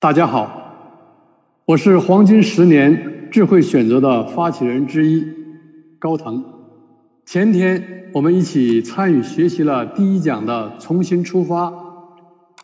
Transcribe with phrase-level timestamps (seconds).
[0.00, 5.26] 大家好，我是黄金十年智慧选择的发起人之一
[5.98, 6.44] 高腾。
[7.26, 11.72] 前天我们一起参与学习了第一讲的重新出发，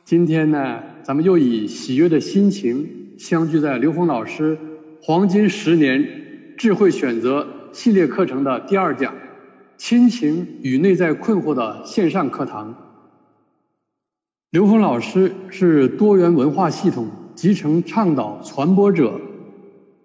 [0.04, 4.56] 今天呢，咱们又以喜悦的心情相聚在刘峰老师
[5.02, 6.06] 黄金十年
[6.56, 9.12] 智慧选择系列课程的第二讲
[9.76, 12.76] “亲情与内在困惑”的线上课堂。
[14.52, 17.08] 刘峰老师是多元文化系统。
[17.34, 19.20] 集成倡导传播者，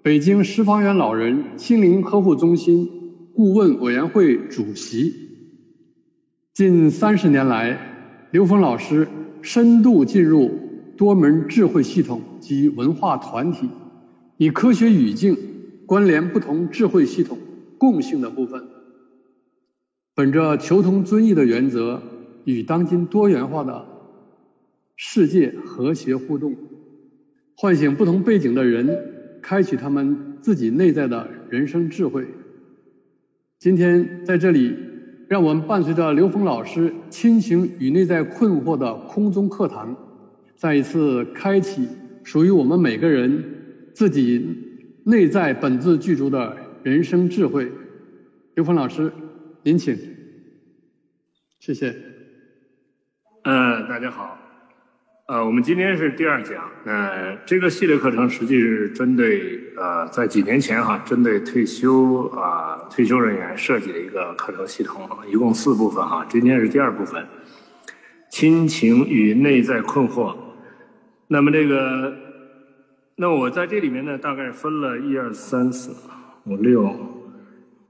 [0.01, 2.89] 北京十方园老人心灵呵护中心
[3.35, 5.13] 顾问委员会主席。
[6.53, 9.07] 近三十年来，刘峰老师
[9.43, 10.49] 深度进入
[10.97, 13.69] 多门智慧系统及文化团体，
[14.37, 15.37] 以科学语境
[15.85, 17.37] 关联不同智慧系统
[17.77, 18.67] 共性的部分，
[20.15, 22.01] 本着求同尊异的原则，
[22.43, 23.85] 与当今多元化的
[24.95, 26.55] 世界和谐互动。
[27.61, 28.87] 唤醒不同背景的人，
[29.41, 32.25] 开启他们自己内在的人生智慧。
[33.57, 34.77] 今天在这里，
[35.27, 39.93] 让我们伴随着刘峰老师亲情与内在困惑的空中课堂，
[40.55, 41.85] 再一次开启
[42.23, 43.43] 属于我们每个人
[43.93, 47.69] 自己内在本自具足的人生智慧。
[48.55, 49.11] 刘峰老师，
[49.63, 49.97] 您请。
[51.59, 51.93] 谢谢。
[53.43, 54.48] 呃，大家好。
[55.29, 56.57] 呃，我们今天是第二讲。
[56.85, 66.25] 呃，这个系列课程实际是针对呃，在几年前哈，针对退休啊退休人员设计的一个课程系统，一共四部分哈。
[66.27, 67.23] 今天是第二部分，
[68.31, 70.35] 亲情与内在困惑。
[71.27, 72.11] 那么这个，
[73.15, 75.91] 那我在这里面呢，大概分了一二三四
[76.45, 76.91] 五六，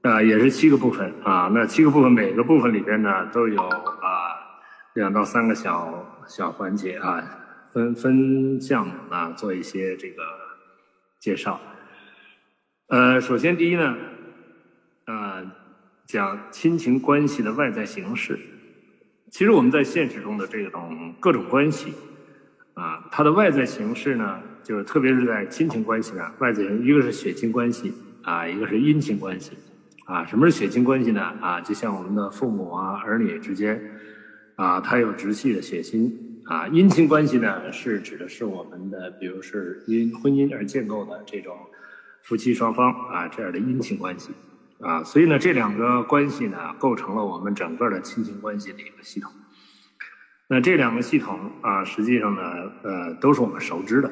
[0.02, 1.50] 啊，也是七个部分啊。
[1.54, 3.62] 那七个部分，每个部分里边呢，都有
[4.94, 6.06] 两到三个小。
[6.30, 7.24] 小环节啊，
[7.74, 10.22] 分分项啊，做一些这个
[11.20, 11.60] 介绍。
[12.90, 13.98] 呃，首先第一呢，
[15.08, 15.52] 呃，
[16.06, 18.38] 讲亲情关系的外在形式。
[19.32, 21.96] 其实我们在现实中的这种各种关系
[22.76, 27.92] 啊，它的外在形式呢，就是特别是在亲情关系上，外在形一个是血亲关系
[28.22, 29.58] 啊，一个是姻亲关系
[30.06, 30.24] 啊。
[30.28, 31.24] 什么是血亲关系呢？
[31.42, 33.96] 啊，就像我们的父母啊、儿女之间。
[34.60, 41.56] 啊，它有直系的血亲啊，姻亲关系呢，是指的是我们的，比如是因婚姻而建构的这种
[42.24, 44.32] 夫妻双方啊这样的姻亲关系
[44.82, 49.32] 啊，所以呢，这两个关系呢，构成了我们整个的亲情关系的一个系统。
[50.50, 52.42] 那这两个系统啊，实际上呢，
[52.84, 54.12] 呃，都是我们熟知的，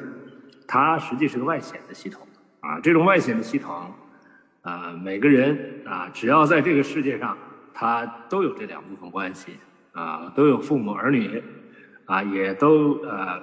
[0.66, 2.26] 它实际是个外显的系统
[2.60, 3.92] 啊，这种外显的系统
[4.62, 7.36] 啊，每个人啊，只要在这个世界上，
[7.74, 9.52] 他都有这两部分关系。
[9.92, 11.42] 啊，都有父母儿女，
[12.04, 13.40] 啊，也都呃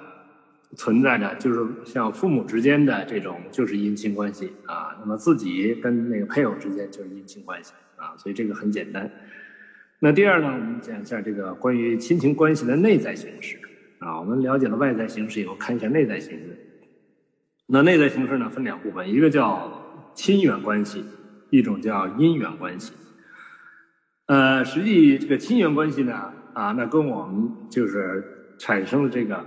[0.76, 4.96] 存在着，就是像父母之间的这种就是姻亲关系啊。
[5.00, 9.10] 那么自己跟那个配偶之间就是姻亲关系啊，所以这个很简单。
[9.98, 13.58] 那第二呢，我们讲一下这个关于亲情关系的内在形式
[13.98, 14.20] 啊。
[14.20, 16.58] 我们了解了外在形式以后，看一下内在形式。
[17.66, 21.04] 那内在形式呢，分两部分，一个叫亲缘关系，
[21.50, 22.92] 一种叫姻缘关系。
[24.26, 26.32] 呃，实际这个亲缘关系呢。
[26.56, 28.24] 啊，那跟我们就是
[28.58, 29.44] 产生了这个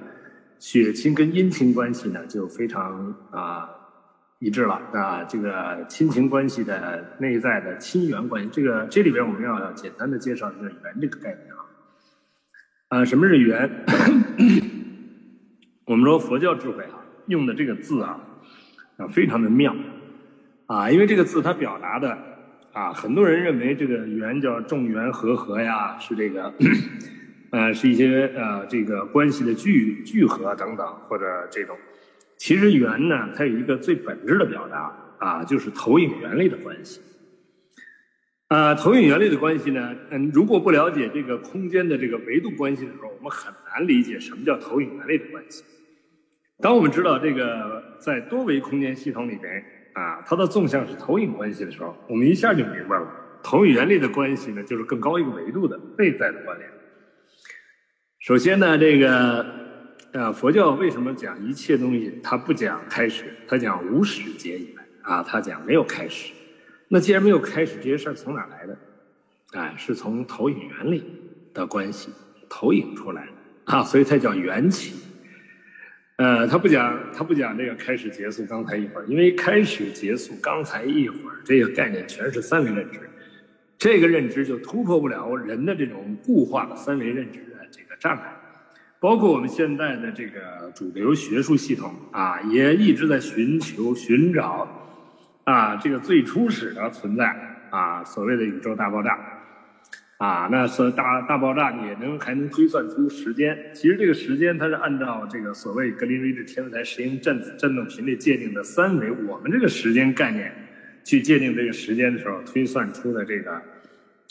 [0.59, 3.67] 血亲跟姻亲关系呢，就非常啊
[4.37, 5.23] 一致了啊。
[5.23, 11.65] 这个亲情关系的内在的亲缘关系，这个这里边我们要简单的介绍一下缘这个概念啊。
[12.89, 13.67] 啊，什么是缘？
[15.85, 18.21] 我们说佛教智慧啊，用的这个字啊
[18.97, 19.75] 啊非常的妙
[20.67, 22.15] 啊，因为这个字它表达的。
[22.79, 26.53] 啊，很多人认为这个缘叫众缘和合呀，是这个，
[27.51, 31.77] 呃，是一些呃这个关系的聚聚合等等，或者这种。
[32.37, 37.01] 其实缘呢，它有一个最本质的表达啊，就是投影原理的关系。
[38.47, 45.65] 啊，投影原理的关系呢，嗯，如果不了解这个空间的这个维度关系的时候，我们很难理解什么叫投影原理的关系。
[46.61, 49.61] 当我们知道这个在多维空间系统里边。
[49.99, 53.05] 啊，它的纵向是投影关系的时候，我们一下就明白了，
[53.43, 56.69] 投影原理的关系呢，就是更高一个维度的内在的关联。
[58.19, 59.45] 首先呢，这个
[60.13, 66.31] 呃，佛教为什么讲一切东西，它不讲开始，它讲无始劫以来啊，它讲没有开始。
[66.87, 68.77] 那既然没有开始，这些事儿从哪来的？
[69.51, 71.03] 哎，是从投影原理
[71.53, 72.09] 的关系
[72.47, 73.31] 投影出来的
[73.73, 74.95] 啊，所以它叫缘起。
[76.19, 82.99] 呃，他不讲，他不讲这个开始、结束、刚才一会儿，因为开始、结束、刚才一会儿这个概念全是三维认知，
[83.77, 88.33] 这个认知就突破不了人的这种固化的三维认知的这个障碍，
[88.99, 94.67] 包括我们现在的这个主流学术系统啊，也一直在寻求、寻找
[95.45, 97.33] 啊这个最初始的存在
[97.69, 99.17] 啊，所谓的宇宙大爆炸
[100.19, 103.57] 啊，那说大大爆炸也能还能推算出时间。
[103.73, 110.53] 其实这个时间它是按照这个所谓格林威治天文台实验振子振动频率界定的三维，我们这个时间概念
[111.05, 113.61] 去界定这个时间的时候，推算出的这个。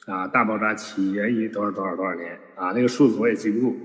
[0.06, 2.73] 啊，大爆炸起源于多少多少多少年啊？
[2.75, 3.79] 那个数字我也记不住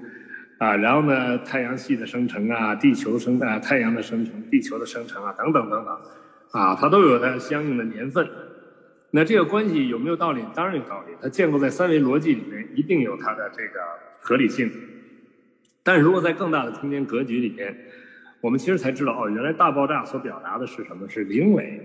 [0.58, 0.76] 啊。
[0.78, 5.98] 然后呢，太阳系的生成啊，地球生啊，太阳的生成，地球的生成啊，等等等等
[6.52, 8.26] 啊，它都有它相应的年份。
[9.15, 10.42] 那这个关系有没有道理？
[10.56, 11.13] 当然有道理。
[11.21, 13.80] 它建构在三维逻辑里面，一定有它的这个
[14.19, 14.71] 合理性。
[15.83, 17.77] 但如果在更大的空间格局里边，
[18.42, 21.07] 我们其实才知道哦，原来大爆炸所表达的是什么？
[21.07, 21.80] 是零维。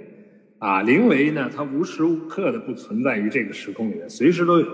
[0.59, 4.67] 啊，零维呢，它无时无刻的不存在于这个时空里面，随时都有，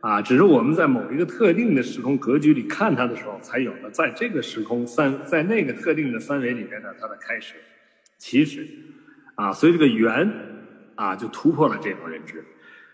[0.00, 7.54] 啊，只是我们在某一个特定的时空格局里看它的时候才有了，在这个时空三，在那个特定的三维里面呢，它的开始，
[8.18, 8.66] 其实，
[9.36, 10.28] 啊，所以这个圆，
[10.96, 12.44] 啊，就突破了这种认知，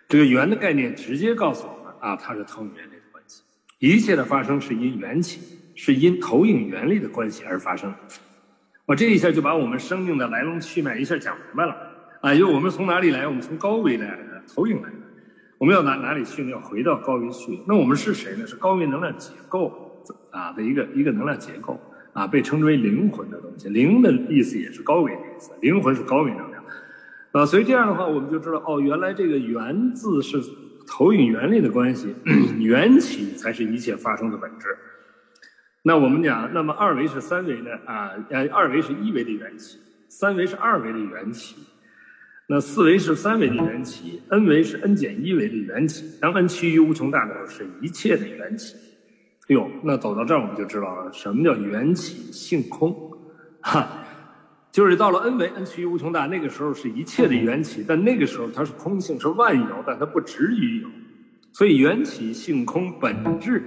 [0.09, 3.43] 这个圆的概念直接告诉我们，啊，它是投影原理的关系，
[3.79, 7.95] 一切的发生是因缘起，是因投影原理的关系而发生，
[8.85, 11.75] 我这一下就把我们生命的来龙去脉一下讲明白了。
[12.21, 13.27] 啊，因为我们从哪里来？
[13.27, 14.19] 我们从高维来，
[14.53, 14.91] 投影来。
[15.59, 16.51] 我们要哪哪里去呢？
[16.51, 17.61] 要回到高维去。
[17.69, 18.45] 那我们是谁呢？
[18.45, 21.81] 是高维能量结构啊的一个一个能量结构
[22.13, 23.69] 啊，被称之为灵魂的东西。
[23.69, 26.52] 灵的意思也是高维的意思，灵魂是高维能量
[27.33, 27.45] 啊。
[27.45, 30.41] 所以这样的话，我们就知道哦，原来这个“源”字是
[30.87, 32.15] 投影原理的关系，
[32.59, 34.67] 缘起才是一切发生的本质。
[35.83, 41.57] 那我们讲，那么二维是三维的啊，呃，二维是一维的缘起，三维是二维的缘起。
[42.49, 46.19] 那四维是三维的缘起，n 维是 n 减一维的缘起。
[46.21, 48.77] 当 n 趋于无穷大的时候，是一切的缘起。
[49.49, 52.95] 哎呦，那走到这儿我们就知道了，什么叫缘起性空？
[53.61, 54.02] 哈，
[54.73, 60.89] 就是到了 n 维，n 趋于无穷大，那个时候是一切的缘起，但那个时候它是空性，是万有，但它不止于有。
[61.53, 63.63] 所以缘起性空本质，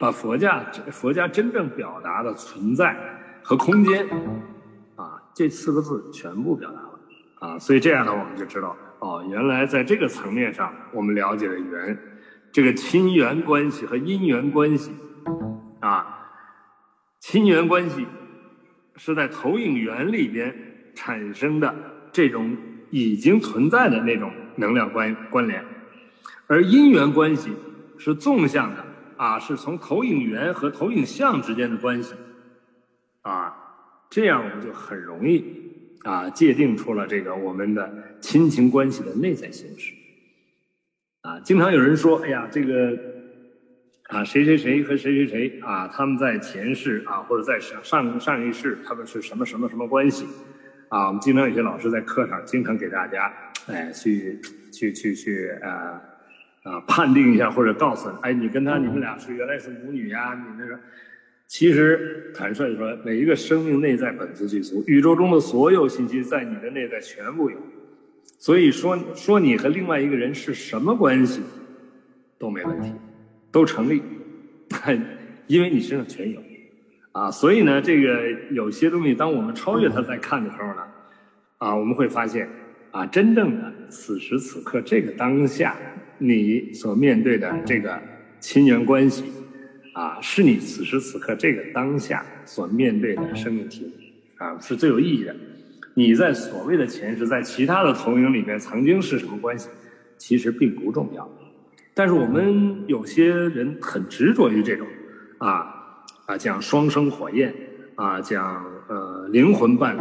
[0.00, 2.96] 把佛家佛家真正表达的存在
[3.42, 4.08] 和空间，
[4.96, 6.98] 啊，这四个字全部表达了。
[7.40, 11.98] 啊，所以这样呢，我们就知道，哦，原来在这个层面上，我们了解了缘，
[12.50, 14.92] 这个亲缘关系和因缘关系，
[15.80, 16.30] 啊，
[17.20, 18.06] 亲缘关系
[18.98, 20.54] 是在投影源里边
[20.94, 21.74] 产生的
[22.12, 22.56] 这种
[22.90, 25.64] 已经存在的那种能量关关联，
[26.46, 27.50] 而因缘关系
[27.96, 28.84] 是纵向的，
[29.16, 32.14] 啊，是从投影源和投影像之间的关系，
[33.22, 33.54] 啊，
[34.10, 35.66] 这样我们就很容易。
[36.04, 39.92] 啊，界定出了这个我们的亲情关系的内在形式。
[41.22, 42.96] 啊，经常有人说，哎呀，这个
[44.08, 50.26] 啊，谁谁谁和谁谁谁啊，他们在前世啊，或者在上上上一世，他们是什么什么什么关系？
[50.88, 53.32] 啊，我们经常有些老师在课上经常给大家，
[53.66, 54.40] 哎，去
[54.72, 56.00] 去去去啊
[56.64, 60.78] 啊，判定一下或者告诉，哎，你跟他你们俩是原来是母女呀，你那个。
[61.46, 67.56] 其实，坦率说，每一个生命内在本自具足，宇宙中的所有信息在你的内在全部有。
[68.38, 71.40] 所以说，说你和另外一个人是什么关系，
[72.38, 72.92] 都没问题，
[73.50, 74.02] 都成立，
[75.46, 76.40] 因为你身上全有。
[77.12, 80.82] 啊，所以呢，这个有些东西，当我们超越它在看的时候呢，
[81.58, 82.48] 啊，我们会发现，
[82.90, 85.76] 啊，真正的此时此刻这个当下，
[86.18, 88.00] 你所面对的这个
[88.40, 89.24] 亲缘关系。
[89.94, 93.92] 啊，是你此时此刻这个当下所面对的生命体，
[94.36, 95.34] 啊，是最有意义的。
[95.94, 99.68] 你在所谓的前世，在其他的投影里面曾经是什么关系，
[100.16, 101.28] 其实并不重要。
[101.98, 104.86] 但是我们有些人很执着于这种，
[105.38, 105.66] 啊
[106.26, 107.52] 啊，讲双生火焰，
[107.96, 110.00] 啊，讲呃灵魂伴侣，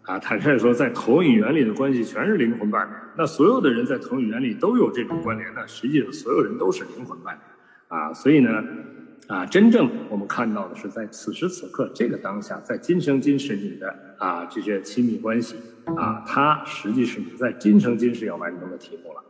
[0.00, 2.92] 啊，坦率说，在投影原理的关系全是灵魂伴侣。
[3.18, 7.40] 那所有的人在投影原理都有这种关联，那实际上所有人都是灵魂伴侣，
[7.88, 8.64] 啊，所以呢。
[9.28, 15.54] 啊，真正我们看到的是在此时此刻这个当下，在今生今世你的啊这些亲密关系
[15.96, 19.22] 啊，它实际是你在今生今世要完成的题目了，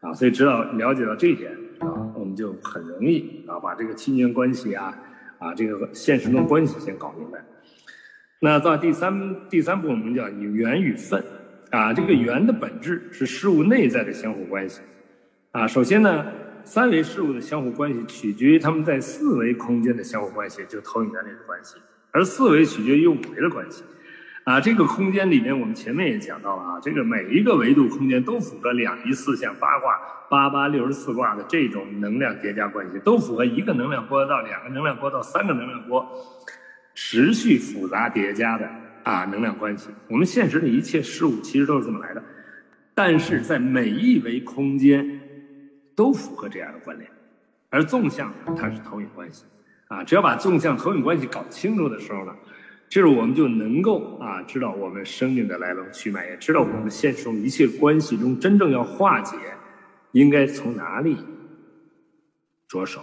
[0.00, 4.96] 啊，所以知道了解到这一点啊，我们就很容易啊把这个亲缘关系啊
[5.38, 7.44] 啊这个现实中关系先搞明白。
[8.40, 11.24] 那到第三第三步我们叫缘与分
[11.70, 14.80] 啊，这个缘的本质是事物内在的相互关系
[15.52, 16.26] 啊，首先呢。
[16.64, 21.78] 三维事物的相互关系取决于它们在四维空间的相互关系，就投影原理的关系；
[22.10, 23.82] 而四维取决于五维的关系。
[24.48, 30.00] 啊，这个空间里面我们前面也讲到了啊，这个每一个维度空间都符合两仪四象八卦
[30.30, 36.02] 八八六十四卦的这种能量叠加关系，都符合一个能量波到两个能量波到三个能量波
[36.94, 38.66] 持续复杂叠加的
[39.02, 39.90] 啊能量关系。
[40.08, 42.22] 我们现实的一切事物其实都是这么来的，
[42.94, 45.20] 但是在每一维空间
[45.94, 47.10] 都符合这样的关联，
[47.68, 49.44] 而纵向它是投影关系
[49.88, 52.34] 啊，只要把纵向投影关系搞清楚的时候呢。
[52.90, 59.36] 这是我们就能够啊知道我们生命的来龙去脉，也知道我们现实中一切关系中真正要化解，
[60.12, 61.16] 应该从哪里
[62.66, 63.02] 着手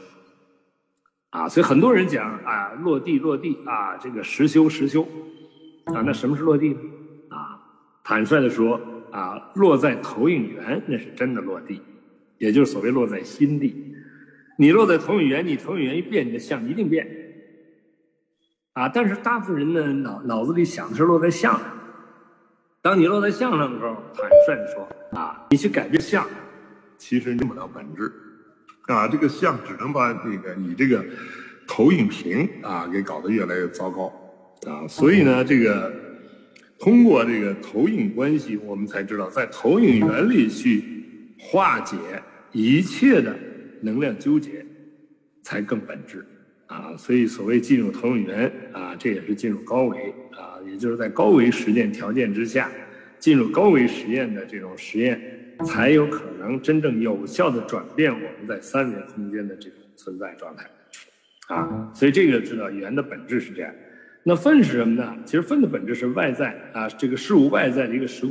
[1.29, 1.47] 啊？
[1.47, 5.03] 所以很多人讲啊，落地落地啊，这个实修实修
[5.85, 6.79] 啊，那什么是落地呢？
[7.29, 7.61] 啊，
[8.03, 11.79] 坦率的说啊，落在投影源那是真的落地，
[12.39, 13.93] 也就是所谓落在心地。
[14.57, 17.07] 你落在投影源，你投影源一变，你的相一定变。
[18.75, 18.89] 啊！
[18.89, 21.61] 但是大部分人的，脑脑子里想的是落在相上。
[22.81, 26.27] 当你落在相上的时候，坦率的说，啊，你去改变相，
[26.97, 28.11] 其实用不了本质。
[28.87, 31.03] 啊，这个相只能把这个你这个
[31.65, 34.13] 投影屏啊给搞得越来越糟糕。
[34.67, 35.91] 啊，所以呢，这个
[36.77, 40.83] 通过这个投影关系，我们才知道在投影原理去
[41.39, 41.95] 化解
[42.51, 43.33] 一切的
[43.81, 44.65] 能量纠结，
[45.43, 46.27] 才更本质。
[46.75, 52.69] 啊，所以所谓进入投影源啊，这也是进入高维啊，也就是在高维实践条件之下，
[53.17, 60.69] 进入高维实验的这种实验，才有可能真正有效的转变我们在三维空间的这种存在状态。
[61.47, 63.73] 啊，所以这个知道源的本质是这样。
[64.23, 65.15] 那分是什么呢？
[65.23, 68.25] 其实分的本质是外在啊，这个事物外在的一个时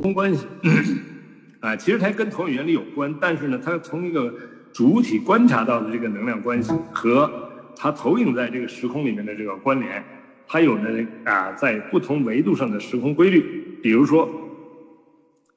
[0.00, 0.46] 空关系。
[1.60, 4.32] 啊，其实它跟投影原理有关，但是呢，它从一个
[4.74, 7.30] 主体观察到的这个能量关系和
[7.76, 10.04] 它投影在这个时空里面的这个关联，
[10.48, 13.78] 它有着啊，在不同维度上的时空规律。
[13.80, 14.28] 比如说，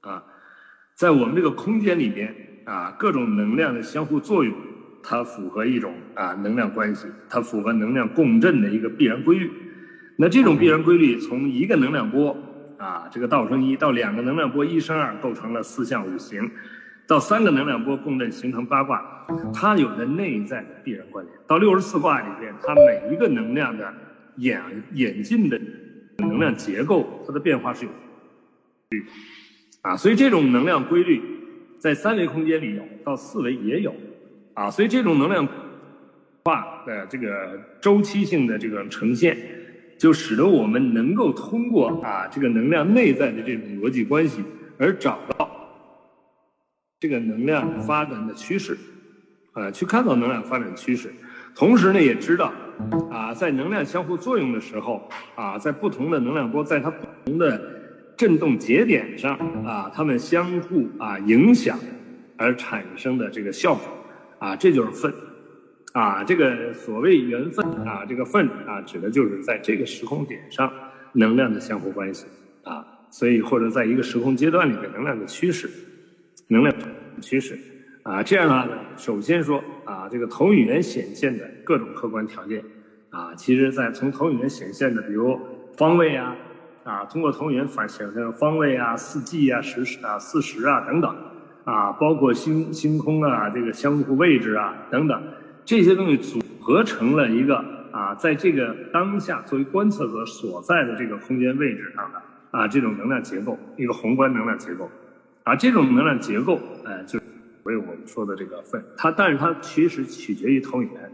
[0.01, 0.23] 啊，
[0.93, 2.31] 在我们这个空间里边
[2.63, 4.53] 啊，各种能量的相互作用，
[5.01, 9.51] 它符合一种啊能量关系，它符合能量共振的一个必然规律。
[10.17, 12.37] 那这种必然规律从一个能量波。
[12.77, 16.43] 啊，这个道生一到两个能量波一生二，构成了四象五行；
[17.07, 21.37] 到三个能量波共振形成八卦，它有着内在的必然关联。
[21.47, 23.93] 到六十四卦里边，它每一个能量的
[24.37, 24.61] 演
[24.93, 25.59] 演进的
[26.17, 27.91] 能量结构，它的变化是有
[28.89, 29.05] 律
[29.81, 31.21] 啊，所以这种能量规律
[31.79, 33.95] 在三维空间里有，到四维也有
[34.53, 35.47] 啊，所以这种能量
[36.43, 39.37] 化的这个周期性的这个呈现。
[39.97, 44.43] 就使得我们能够通过啊这个能量内在的这种逻辑关系，
[44.77, 45.46] 而找到
[46.99, 48.75] 这个能量发展的趋势，
[49.53, 51.13] 啊，去看到能量发展趋势，
[51.55, 52.51] 同时呢，也知道
[53.11, 57.61] 啊，在能量相互作用的时候，啊，在不同的能量波在它不同的
[58.17, 61.77] 振动节点上，啊，它们相互啊影响
[62.35, 63.83] 而产生的这个效果，
[64.39, 65.13] 啊，这就是分。
[65.93, 70.71] 啊，这个所谓缘分啊，这个分啊，指的就是在这个时空点上
[71.13, 72.27] 能量的相互关系
[72.63, 75.67] 啊，所以或者在一个时空阶段里面能量的趋势，
[76.47, 76.75] 能量
[77.21, 77.57] 趋势
[78.03, 82.63] 啊，这样的话呢，首先说啊，这个投影源显现的各种客观条件。
[83.09, 85.39] 啊，其实在从投影源显现的，比如
[85.77, 86.35] 方位啊
[86.83, 91.15] 啊，通过投影源反显现方位啊、四季啊、时时啊、四时啊等等。
[91.63, 95.21] 啊，包括星星空啊，这个相互位置啊等等。
[95.65, 97.57] 这些东西组合成了一个
[97.91, 104.89] 啊，在这个当下作为观测者所在的这个空间位置上的啊这种能量结构，一个宏观能量结构，
[105.47, 107.17] 啊这种能量结构，哎，就
[107.63, 111.09] 为我们说的这个分，它但是它其实取决于投影源，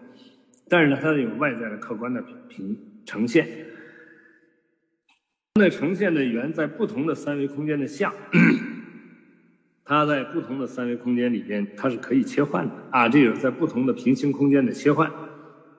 [0.68, 2.76] 但是呢它有外在的客观的平
[3.06, 3.48] 呈现，
[5.54, 8.12] 那呈现的圆在不同的三维空间的像。
[9.86, 15.12] 它在不同的三维空间里边，它是可以切换的啊，这个在不同的平行空间的切换，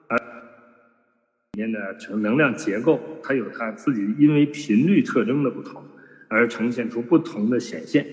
[0.07, 5.83] 而里面的成能量结构，它有它自己因为频率特征的不同
[6.29, 8.05] 而呈现出不同的显现，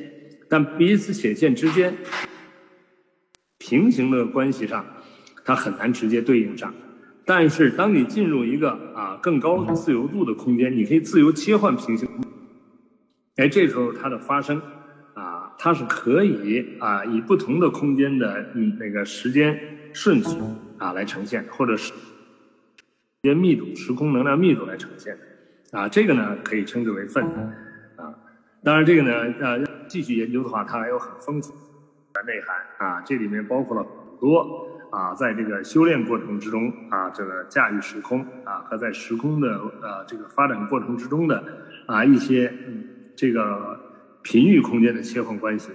[0.52, 1.96] 但彼此显现之间
[3.56, 4.84] 平行的关系上，
[5.46, 6.74] 它很难直接对应上。
[7.24, 12.06] 但是当你进入一个啊更高的自由度的空间，你可以自由切换平行，
[13.36, 14.60] 哎，这时候它的发生
[15.14, 15.54] 啊。
[15.58, 19.58] 它是可以啊，以不同的空间的嗯那个时间
[19.94, 20.36] 顺序
[20.76, 21.94] 啊来呈现，或者是时
[23.22, 25.16] 间密度、时空能量密度来呈现
[25.70, 27.24] 啊，这个呢可以称之为分
[27.96, 28.12] 啊。
[28.62, 29.58] 当然，这个呢呃
[29.92, 31.52] 继续研究的话，它还有很丰富
[32.14, 39.50] 的内涵啊，这里面包括了很多啊，在这个修炼过程之中啊，这个驾驭时空啊，和在时空的
[39.82, 41.44] 呃这个发展过程之中的
[41.86, 42.50] 啊一些
[43.14, 43.78] 这个
[44.22, 45.70] 频域空间的切换关系。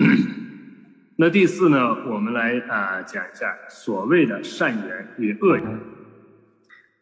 [1.16, 5.80] 那第四呢，我们来啊讲一下所谓的善缘与恶缘。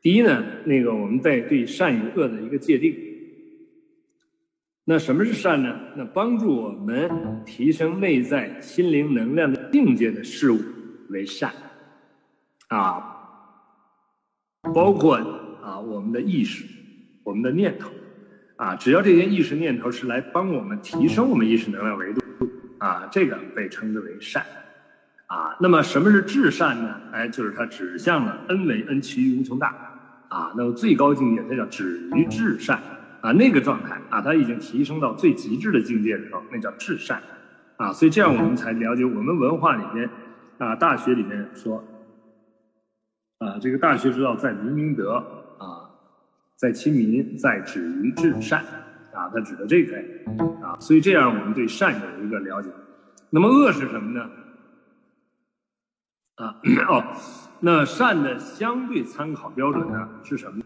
[0.00, 3.01] 第一呢，那个我们在对善与恶的一个界定。
[4.84, 5.78] 那什么是善呢？
[5.96, 10.60] 那帮助我们提升内在心灵能量的境界的事物
[11.10, 11.52] 为善，
[12.68, 13.00] 啊，
[14.74, 15.16] 包括
[15.62, 16.64] 啊我们的意识、
[17.22, 17.90] 我们的念头，
[18.56, 22.20] 啊，只要这些意识念头是来帮我们提升我们意识能量维度。
[22.78, 24.44] 啊，这个被称之为善，
[25.26, 27.00] 啊，那么什么是至善呢？
[27.12, 29.68] 哎，就是它指向了 n 为 n 趋于无穷大，
[30.26, 32.82] 啊，那么最高境界它叫止于至善，
[33.22, 37.22] 啊，那个状态啊，他已经提升到最极致的境界的时候，那叫至善，
[37.78, 40.10] 啊，所以这样我们才了解我们文化里面，
[40.58, 41.82] 啊，大学里面说，
[43.38, 45.14] 啊，这个大学之道在明明德，
[45.58, 45.88] 啊，
[46.56, 48.62] 在亲民，在止于至善。
[49.14, 49.94] 啊，它指的这个
[50.62, 52.70] 啊，所以这样我们对善有一个了解。
[53.28, 54.30] 那么恶是什么呢？
[56.36, 56.56] 啊，
[56.88, 57.04] 哦，
[57.60, 60.64] 那善的相对参考标准呢是什么？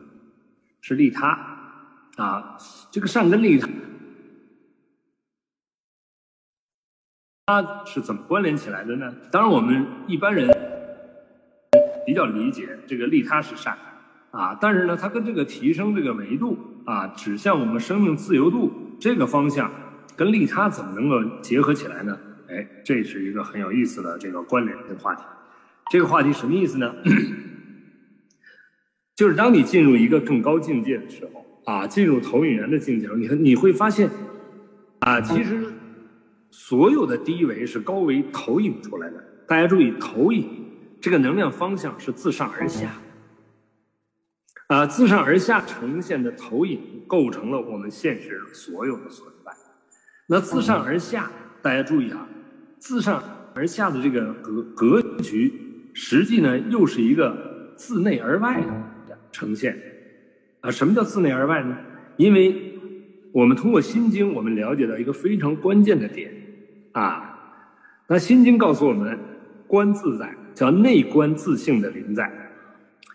[0.81, 1.56] 是利他。
[2.17, 2.59] 啊，
[2.91, 3.69] 这个善跟利他，
[7.47, 9.15] 它是怎么关联起来的呢？
[9.31, 10.49] 当然，我们一般人
[12.05, 13.79] 比较理解这个利他是善。
[14.33, 18.71] 啊，但是呢，它跟这个提升这个维度啊，指向我们生命自由度
[19.01, 19.73] 这个方向，
[20.15, 22.19] 跟利他怎么能够结合起来呢？
[22.49, 25.23] 哎，这是一个很有意思的这个关联的话题。
[25.91, 26.95] 这个话题什么意思呢？
[29.17, 34.09] 就是当你进入一个更高境界的时候啊，进入投影源的境界，你看你会发现
[35.01, 35.67] 啊，其实
[36.53, 39.23] 所有的低维是高维投影出来的。
[39.49, 40.49] 大家注意，投影
[41.01, 42.93] 这个能量方向是自上而下。
[44.69, 49.53] 啊，自上而下呈现的投影构成了我们现实所有的存在。
[50.29, 51.31] 那自上而下，
[51.63, 52.29] 大家注意啊，
[52.79, 53.21] 自上
[53.55, 55.53] 而下的这个格格局，
[55.95, 58.61] 实际呢又是一个自内而外
[59.09, 59.77] 的呈现。
[60.67, 61.77] 啊，什么叫自内而外呢？
[62.17, 62.75] 因为
[63.31, 66.33] 我们通过《心经》，我们了解到一个非常关键的点
[66.91, 67.33] 啊。
[68.09, 69.17] 那《心经》告诉我们，
[69.69, 72.29] 观自在叫内观自性的临在。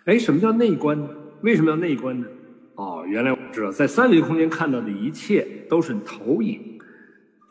[0.06, 1.10] 哎，什么叫内观呢？
[1.42, 2.28] 为什么要内观呢？
[2.76, 6.80] 哦，原来我知道，在三维空间看到的一切都是投影，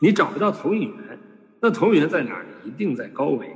[0.01, 1.19] 你找不到投影源，
[1.61, 2.45] 那投影源在哪儿？
[2.65, 3.55] 一定在高维。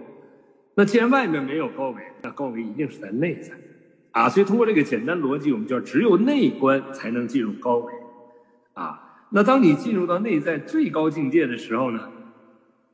[0.75, 3.51] 那既然外面没有高维，那高维一定是在内在，
[4.15, 7.91] 啊，所以通过这个简单逻辑，我们叫只有内观才能进入高维，
[8.73, 12.10] 啊，那当你进入到内在最高境界的时候呢，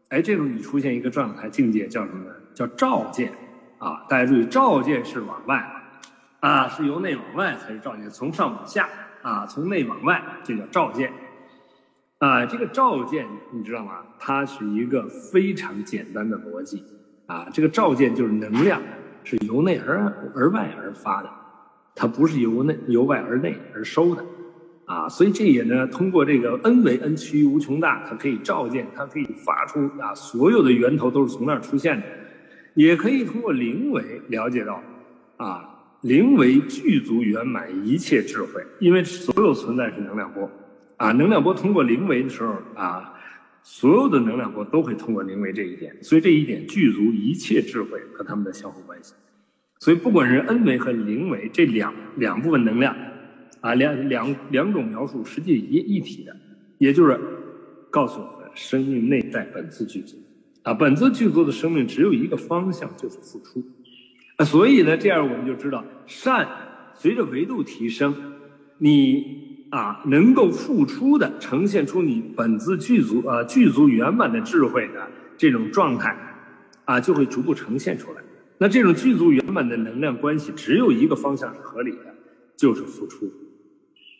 [0.09, 2.31] 哎，这时候你出现一个状态境界叫什么呢？
[2.55, 3.31] 叫照见，
[3.77, 5.63] 啊，大家注意，照见是往外。
[6.39, 8.89] 啊，是由内往外才是照见，从上往下
[9.21, 11.13] 啊，从内往外这叫照见。
[12.17, 13.99] 啊，这个照见你知道吗？
[14.17, 16.83] 它是一个非常简单的逻辑
[17.27, 17.47] 啊。
[17.53, 18.81] 这个照见就是能量
[19.23, 21.29] 是由内而而外而发的，
[21.95, 24.23] 它不是由内由外而内而收的
[24.85, 25.07] 啊。
[25.09, 32.05] 所以这也呢，通过这个 n 为 n 趋于无穷大，它可以照见，它可以发出啊，所有的源头都是从那儿出现的，
[32.75, 34.81] 也可以通过零维了解到
[35.37, 35.67] 啊。
[36.01, 40.49] 灵为具足圆满一切智慧，因为所有存在是能量波，
[40.97, 43.13] 啊，能量波通过灵为的时候啊，
[43.63, 49.13] 所有的能量波都会通过灵媒这一点，所以这一点具足一切智慧和他们的相互关系。
[49.79, 52.95] 所以不管是 n 维和灵维这两两部分能量，
[53.61, 56.35] 啊，两两两种描述实际一一体的，
[56.77, 57.19] 也就是
[57.89, 60.17] 告诉我们生命内在本自具足，
[60.63, 63.63] 啊，本自具足的生命只有一个方向，就是付出。
[64.37, 66.47] 啊所以呢，这样我们就知道，善
[66.95, 68.15] 随着维度提升，
[68.77, 69.40] 你
[69.71, 76.15] 啊能够付出的，呈现出你本自具足啊具足圆满的智慧的这种状态，
[76.85, 78.21] 啊就会逐步呈现出来。
[78.59, 82.13] 那这种具足圆满的能量关系，只有一个方向是合理的，
[82.55, 83.25] 就是付出。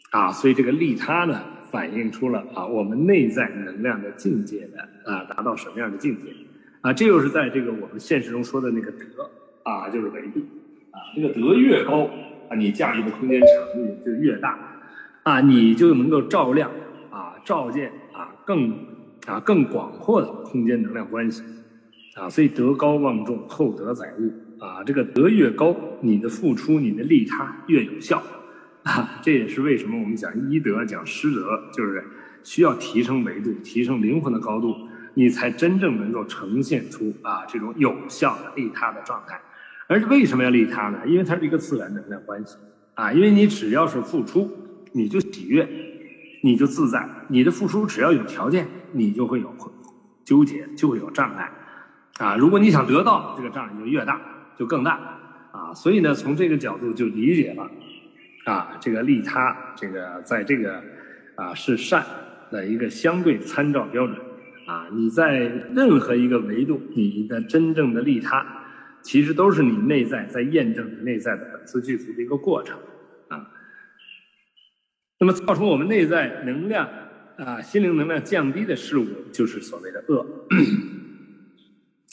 [0.09, 6.33] 啊，所以这个利他呢，反映出了啊我们内在能量的境界的啊达到什么样的境界？
[6.81, 9.29] 啊，这又是在这个我们现实中说的那个德。
[9.63, 10.39] 啊，就是维度，
[10.89, 12.09] 啊，这个德越高，
[12.49, 14.57] 啊，你驾驭的空间场域就越大，
[15.23, 16.71] 啊，你就能够照亮，
[17.11, 18.71] 啊，照见，啊，更，
[19.27, 21.43] 啊，更广阔的空间能量关系，
[22.15, 28.21] 啊，所以德高望重，厚德载物，啊，这个德越高，你的付出，你的利他越有效，
[28.83, 32.03] 啊，这也是为什么我们讲医德，讲师德，就是
[32.43, 34.75] 需要提升维度，提升灵魂的高度，
[35.13, 39.39] 你才真正能够呈现出啊这种有效的利他的状态。
[39.87, 40.99] 而为什么要利他呢？
[41.05, 42.55] 因为它是一个自然能量关系
[42.95, 43.11] 啊。
[43.11, 44.49] 因为你只要是付出，
[44.93, 45.67] 你就喜悦，
[46.41, 47.07] 你就自在。
[47.29, 49.53] 你的付出只要有条件，你就会有
[50.23, 51.51] 纠结，就会有障碍
[52.17, 52.35] 啊。
[52.35, 54.21] 如果你想得到，这个障碍就越大，
[54.57, 54.99] 就更大
[55.51, 55.73] 啊。
[55.73, 57.69] 所以呢，从这个角度就理解了
[58.45, 60.83] 啊，这个利他，这个在这个
[61.35, 62.05] 啊是善
[62.51, 64.17] 的一个相对参照标准
[64.65, 64.87] 啊。
[64.91, 65.39] 你在
[65.73, 68.45] 任何一个维度，你的真正的利他。
[69.03, 72.77] 其实都是你内在在验证你内在的本自具足的一个过程。
[75.21, 76.89] 那么造成我们内在能量
[77.37, 80.25] 啊心灵能量降低的事物，就是所谓的恶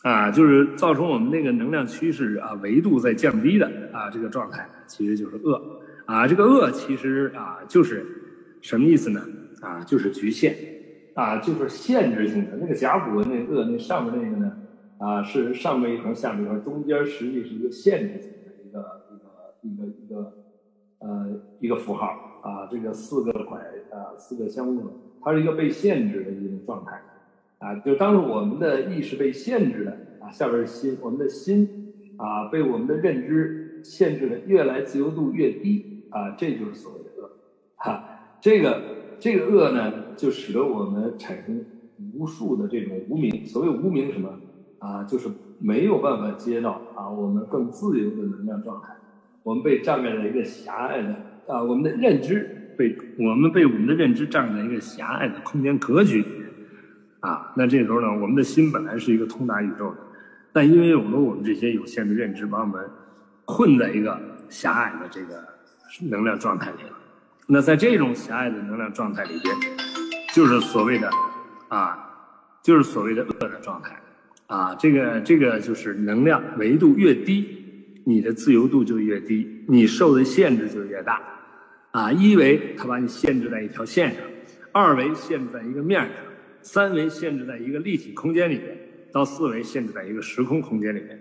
[0.02, 6.28] 啊，就是造成我们那个能量趋势啊维度在降低的啊这个状态，其实就是恶啊。
[6.28, 8.04] 这个恶其实啊就是
[8.60, 9.26] 什么意思呢？
[9.62, 10.54] 啊，就是局限
[11.14, 12.58] 啊，就是限制性的。
[12.60, 14.52] 那个甲骨文那个恶那上面那个呢？
[14.98, 19.00] 啊，是上面一横，下面一横，中间实际是一个限制性的一个
[19.62, 20.32] 一个一个一个
[20.98, 23.58] 呃一个符号啊，这个四个拐
[23.90, 24.82] 啊，四个相互，
[25.20, 27.00] 它是一个被限制的一种状态
[27.58, 27.74] 啊。
[27.76, 37.30] 就当我们的意识被限制了啊，下边是心，我们的心啊被我们的认知限制的越来自由度越低啊，这就是所谓的恶
[37.76, 38.04] 哈。
[38.40, 38.82] 这个
[39.18, 41.64] 这个恶呢，就使得我们产生
[42.14, 43.46] 无数的这种无名。
[43.46, 44.30] 所谓无名什么？
[44.78, 48.94] 啊，就是没有办法接到啊，我们更自由的能量状态，
[49.42, 51.16] 我们被障碍在一个狭隘的
[51.48, 56.46] 啊，我们的认知被我们被我们的认知障碍在一个狭隘的空间格局里面
[57.20, 57.52] 啊。
[57.56, 59.96] 那这时候呢，我们的心本来是一个通达宇宙的，
[60.52, 62.84] 但因为有了我们这些有限的认知，把我们
[63.46, 65.42] 困在一个狭隘的这个
[66.10, 66.98] 能量状态里了。
[67.46, 69.56] 那在这种狭隘的能量状态里边，
[70.34, 71.10] 就是所谓的
[71.68, 71.98] 啊，
[72.62, 73.96] 就是所谓的恶的状态。
[74.48, 77.46] 啊，这个这个就是能量维度越低，
[78.04, 81.20] 你的自由度就越低，你受的限制就越大。
[81.98, 84.22] 啊，一维它把你限制在一条线上，
[84.70, 86.10] 二维限制在一个面上，
[86.62, 88.78] 三维限制在一个立体空间里面，
[89.10, 91.18] 到四维限制在一个时空空间里面。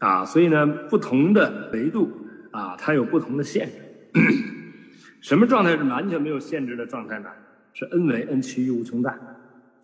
[0.00, 2.10] 啊，所以呢，不同的维度
[2.50, 3.74] 啊，它有不同的限制。
[5.22, 7.28] 什么状态是完全没有限制的状态呢？
[7.72, 9.16] 是 n 维 n 趋于无穷大。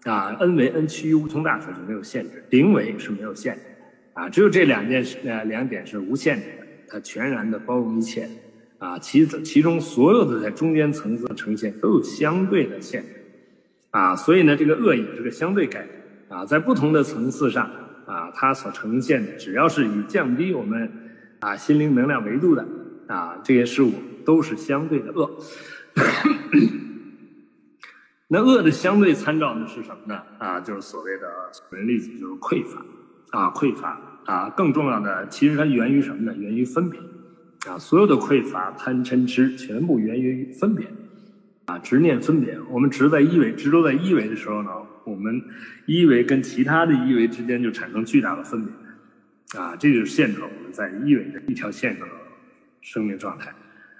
[0.02, 3.60] 啊，n 维 n 趋于无穷大时候就没有限制，零维是没有限制，
[4.14, 8.28] 啊，只有这两件事，呃，两点是无限制的，它全然的包容一切，
[8.84, 13.08] 啊，其其中所有的在中间层次的呈现都有相对的限制，
[13.90, 17.70] 啊，所以呢，这个恶也是个相对概念，啊，在不同的层次上，
[18.04, 20.92] 啊，它所呈现的只要是以降低我们
[21.40, 22.68] 啊心灵能量维度的，
[23.06, 23.90] 啊，这些事物
[24.22, 25.30] 都是相对的恶。
[28.28, 30.20] 那恶的相对参照呢是什么呢？
[30.38, 32.84] 啊，就是所谓的损人利己，就是匮乏，
[33.30, 36.34] 啊，匮乏，啊，更重要的，其实它源于什么呢？
[36.36, 37.00] 源于分别，
[37.68, 40.86] 啊，所有的匮乏、贪嗔痴，全部源于分别，
[41.64, 42.58] 啊，执念分别。
[42.70, 44.70] 我们执在一维，执着在一维的时候呢，
[45.04, 45.42] 我们
[45.86, 52.14] 一维跟其他的一维之间就产生巨大的分别，啊，这就是限制了我们在一维的一条线上的
[52.80, 53.52] 生命状态。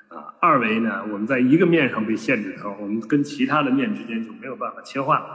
[0.09, 5.27] 啊，二维呢，我们在一个面上被限制的时候，我们跟其他的面之间就没有办法切换了，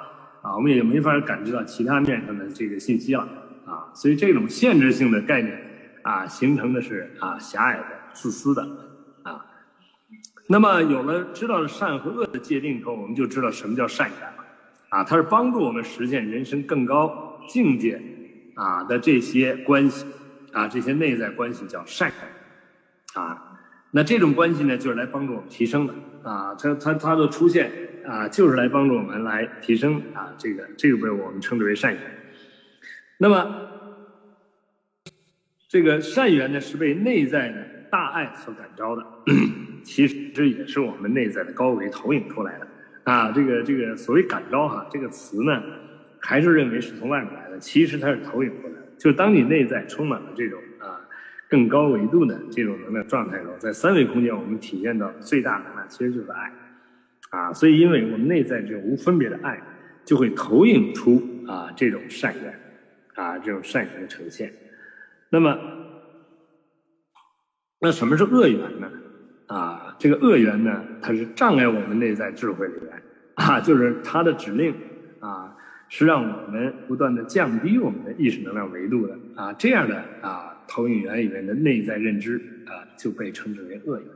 [0.41, 3.27] 啊，我们也没法感知到其他面上的这个信息了，
[3.65, 5.59] 啊，所以这种限制性的概念，
[6.03, 7.83] 啊，形成的是啊狭隘的、
[8.21, 8.61] 自私的，
[9.23, 9.45] 啊，
[10.47, 14.45] 那么有了知道了善和恶的界定以后，我们就知道什么叫善缘了，
[14.89, 18.01] 啊，它是帮助我们实现人生更高境界
[18.55, 20.05] 啊的这些关系，
[20.51, 23.45] 啊，这些内在关系叫善缘，啊。
[23.91, 27.71] 那这种关系呢，就是来帮助我们提升的啊，它它它的出现
[28.05, 32.01] 啊，就是来帮助我们来提升啊，这个这个被我们称之为善缘。
[33.17, 33.55] 那么，
[35.69, 39.05] 这个善缘呢，是被内在的大爱所感召的，
[39.83, 42.67] 其实也是我们内在的高维投影出来的
[43.03, 43.31] 啊。
[43.31, 45.63] 这个这个所谓感召哈，这个词呢，
[46.19, 51.01] 还是认为是从外面来的，其实它是投影过来的，就是当你内在充满了这种啊。
[51.51, 56.53] 更高维度的这种能量状态中，在三维空间，我们体验到最大能量其实就是爱，
[57.31, 59.59] 啊，所以因为我们内在这种无分别的爱，
[60.05, 62.53] 就会投影出啊这种善缘，
[63.15, 64.53] 啊这种善缘的呈现。
[65.31, 65.57] 那么，
[67.79, 68.89] 那什么是恶缘呢？
[69.47, 73.03] 啊，这个恶缘呢，它是障碍我们内在智慧的缘，
[73.35, 74.75] 啊，就是它的指令
[75.19, 75.55] 啊，
[75.87, 80.55] 是让我们不断的降低我们的意识能量维度的啊，这样的啊。
[80.71, 82.37] 投影源里面的内在认知
[82.67, 84.07] 啊，就被称之为恶缘，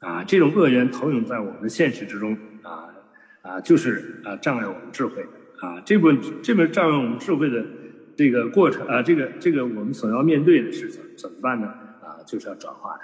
[0.00, 2.88] 啊，这种恶缘投影在我们的现实之中啊
[3.42, 5.28] 啊，就是啊障碍我们智慧的
[5.64, 7.64] 啊，这部分这边占用我们智慧的
[8.16, 11.72] 这个过程啊，这个这个我们所要面对的是怎怎么办呢？
[12.28, 12.98] 就是要转化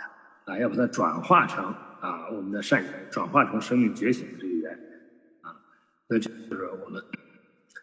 [0.44, 1.64] 它，啊，要把它转化成
[2.00, 4.70] 啊我们的善缘，转化成生命觉醒的这个缘，
[5.40, 5.56] 啊，
[6.10, 7.02] 那这就是我们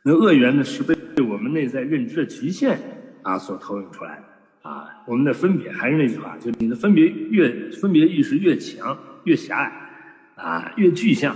[0.04, 2.80] 那恶缘呢，是被我们内在认知的局限
[3.24, 9.72] 啊所投影出来的啊，我们的分别还是那句话，就你的分别越分别意识越强越狭隘
[10.36, 11.36] 啊越具象。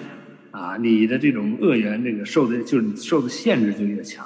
[0.51, 4.25] 啊，你的这种恶缘，这个受的就是你受的限制就越强，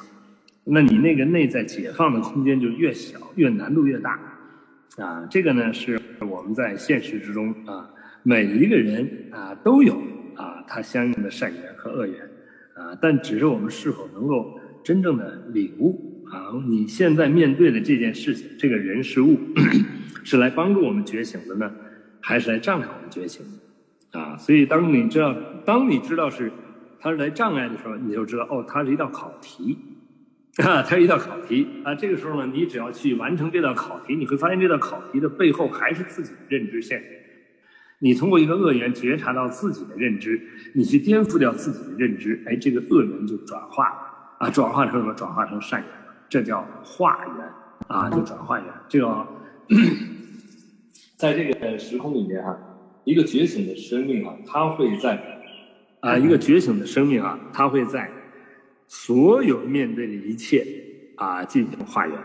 [0.63, 4.19] 那你那个内在解放的空间就越小，越难度越大。
[4.99, 7.89] 啊，这个呢是我们在现实之中啊，
[8.23, 9.95] 每一个人啊都有
[10.35, 12.21] 啊他相应的善缘和恶缘
[12.75, 19.37] 啊，但只是我们是否能够真正的领悟啊，你现在面对的这件事情，这个人事物
[20.23, 21.71] 是来帮助我们觉醒的呢，
[22.19, 23.45] 还是来障碍我们觉醒？
[24.11, 25.33] 啊，所以当你知道，
[25.65, 26.51] 当你知道是
[26.99, 29.77] 它是来障碍的时候，你就知道哦，它是一道考题，
[30.63, 31.95] 啊，它是一道考题啊。
[31.95, 37.05] 这个时候呢，你只要去完成这道考题，你会发现这道考题的背后还是自己的认知限制。
[37.99, 40.41] 你通过一个恶缘觉察到自己的认知，
[40.73, 45.13] 你去颠覆掉自己的认知，哎，这个恶缘就转化啊，转化成什么？
[45.13, 45.89] 转化成善缘，
[46.29, 47.45] 这叫化缘
[47.87, 48.67] 啊，就转化缘。
[48.87, 49.27] 这个
[51.17, 52.57] 在这个时空里面啊。
[53.05, 55.19] 一个觉醒的生命啊，它会在
[56.01, 58.07] 啊，一个觉醒的生命啊，它会在
[58.89, 60.65] 所有面对的一切
[61.15, 62.17] 啊进行化缘，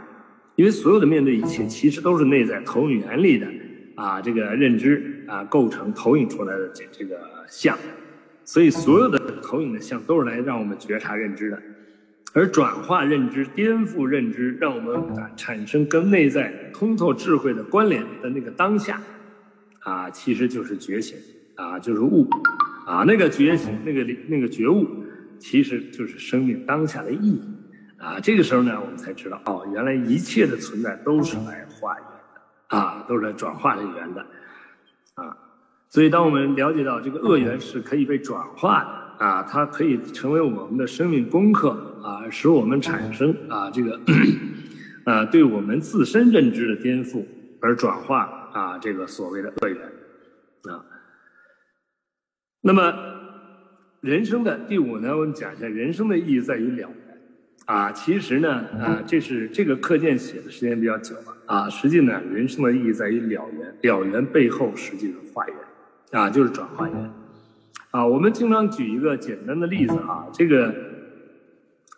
[0.57, 3.47] 因为所有的面对一切，其实都是内在投影原理的
[3.95, 7.79] 啊这个认知啊构成投影出来的这这个像，
[8.45, 11.63] 所以所有的投影的像都是来让我们觉察认知的，
[12.33, 14.99] 而转化认知、颠覆认知，让我们
[15.37, 19.01] 产生跟内在通透智慧的关联的那个当下。
[19.81, 21.19] 啊，其实就是觉醒，
[21.57, 22.27] 啊，就是悟，
[22.87, 24.89] 啊，那个觉醒，那个那个觉悟，
[25.45, 27.43] 其实就是生命当下的意义，
[27.99, 32.03] 啊，这个时候呢，我们才知道，哦，原来一切的存在都是来化缘
[32.35, 34.23] 的，啊，都是来转化这个缘的，
[35.17, 35.37] 啊，
[35.91, 38.85] 所以当我们了解到这个恶缘是可以被转化
[39.19, 44.01] 的，啊，它可以成为我们的生命功课，啊，使我们产生啊这个，
[45.05, 47.23] 啊，对我们自身认知的颠覆
[47.61, 48.41] 而转化。
[48.55, 49.83] 啊，这个所谓的恶缘，
[50.71, 50.79] 啊，
[52.61, 53.14] 那么
[54.05, 56.89] 人生的第五呢，我们讲一下人生的意义在于了缘，
[57.65, 65.57] 啊，其实呢，啊，这是这个课件写的时间比较久了，啊，实际呢，人生的意义在于了缘，了缘背后实际是化缘，
[66.11, 67.11] 啊，就是转化缘，
[67.93, 70.75] 啊，我们经常举一个简单的例子啊，这个，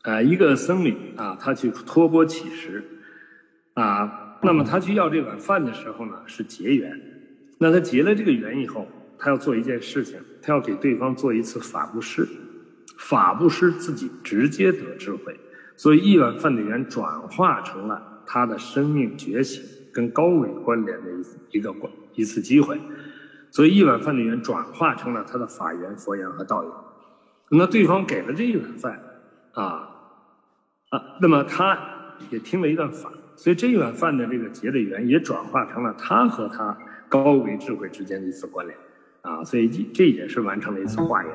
[0.04, 2.84] 呃，一个僧侣啊，他去托钵乞食，
[3.74, 4.22] 啊。
[4.42, 7.00] 那么他去要这碗饭的时候呢，是结缘。
[7.58, 8.86] 那他结了这个缘以后，
[9.18, 12.26] 他要做一件事情，他要给对方做一次法布施。
[12.98, 15.38] 法布施自己直接得智慧，
[15.76, 22.80] 所以一碗饭的缘转化成了他的生命觉醒跟高维关联的一一个关一次机会。
[23.50, 26.72] 所以一碗饭的缘转化成了他的法缘、佛缘和道缘。
[27.50, 29.00] 那对方给了这一碗饭，
[29.52, 29.88] 啊
[30.90, 31.78] 啊，那么他
[32.30, 33.10] 也听了一段法。
[33.36, 36.76] 所以这一碗饭的这个结的缘，也转化成了他和他
[37.08, 38.76] 高维智慧之间的一次关联，
[39.26, 41.32] 啊，所以这也是完成了一次化缘。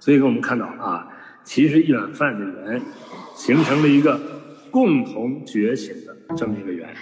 [0.00, 1.08] 所以我们看到啊，
[1.44, 2.82] 其实一碗饭的缘，
[3.36, 4.20] 形成了一个
[4.70, 6.92] 共同觉醒的这么一个缘，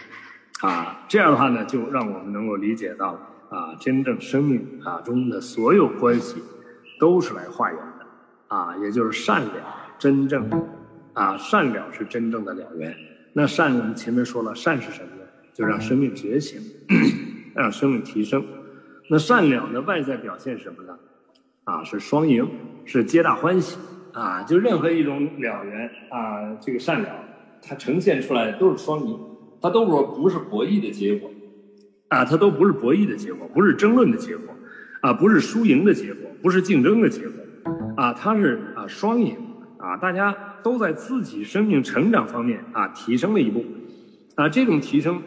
[0.61, 3.19] 啊，这样的话呢，就让我们能够理解到
[3.49, 6.43] 啊，真正生命啊中的所有关系，
[7.01, 8.07] 都是来化缘的，
[8.49, 9.51] 啊，也就是善了，
[9.99, 10.49] 真正
[11.15, 12.95] 啊善了是真正的了缘。
[13.33, 15.23] 那善，我们前面说了，善是什么呢？
[15.53, 16.61] 就让生命觉醒，
[17.55, 18.45] 让生命提升。
[19.09, 20.99] 那善了的外在表现什么呢？
[21.65, 22.49] 啊，是双赢，
[22.85, 23.79] 是皆大欢喜
[24.13, 24.43] 啊！
[24.43, 27.09] 就任何一种了缘啊，这个善了，
[27.63, 29.19] 它呈现出来的都是双赢，
[29.61, 31.31] 它都不不是博弈的结果
[32.09, 34.55] 啊，它都不是博弈的结果，不是争论的结果
[35.03, 37.43] 啊，不是输赢的结果，不是竞争的结果
[37.97, 39.37] 啊，它是啊双赢
[39.79, 40.37] 啊，大家。
[40.67, 43.65] 都在自己生命成长方面啊提升了一步，
[44.37, 45.23] 啊，这种提升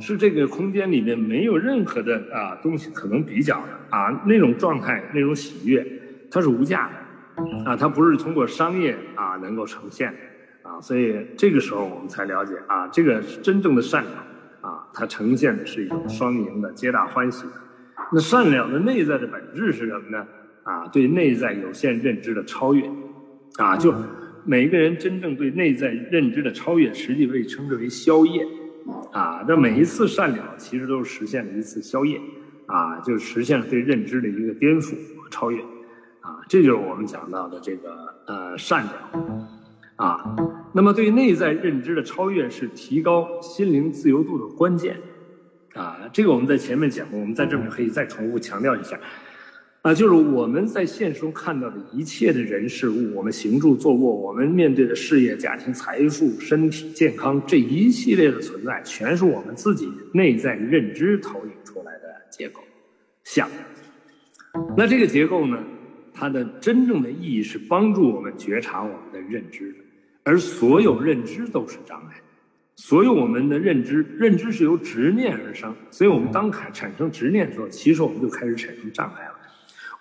[0.00, 5.86] 是这个空间里面没有任何的啊东西可能比较的啊那种状态那种喜悦，
[6.30, 14.14] 它是无价的啊，它不是通过商业啊能够呈现的啊，所以这个时候我们才了解啊，这个真正的善良
[14.72, 17.52] 啊，它呈现的是一种双赢的皆大欢喜的。
[18.12, 20.26] 那善良的内在的本质是什么呢？
[20.62, 22.90] 啊，对内在有限认知的超越
[23.58, 23.94] 啊，就。
[24.46, 28.46] 每一个人真正对内在认知的超越，实际被称之为消业，
[29.10, 32.20] 啊，那每一次善了，其实都是实现了一次消业，
[32.66, 35.60] 啊，就实现了对认知的一个颠覆和超越，
[36.20, 39.48] 啊，这就是我们讲到的这个呃善了，
[39.96, 40.36] 啊，
[40.74, 44.96] 那么对内在认知的超越是提高心灵自由度的关键，
[45.72, 48.98] 啊，这个我们在前面讲过，我们在这里可以再重复强调一下，
[49.84, 62.62] 啊，就是我们在现实中看到的一切的人事物，我们行住坐卧，我们面对的事业、家庭、财富、身体健康这一系列的存在，全是我们自己内在认知投影出来的结构
[63.24, 63.46] 像。
[64.74, 65.62] 那这个结构呢，
[66.14, 69.78] 它的真正的意义是帮助我们觉察我们的认知的。
[70.22, 72.16] 而所有认知都是障碍，
[72.76, 79.33] 所有我们的认知，认知是由执念而生，所以我们当产产生执念的时候，其实我们就开始产生障碍了。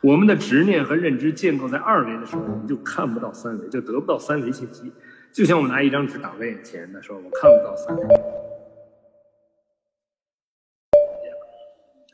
[0.04, 4.92] 我们的执念和认知建构在二维的时候，我们就看不到三维，就得不到三维信息。
[5.32, 8.04] 就像我拿一张纸挡在眼前的时候，我看不到三维。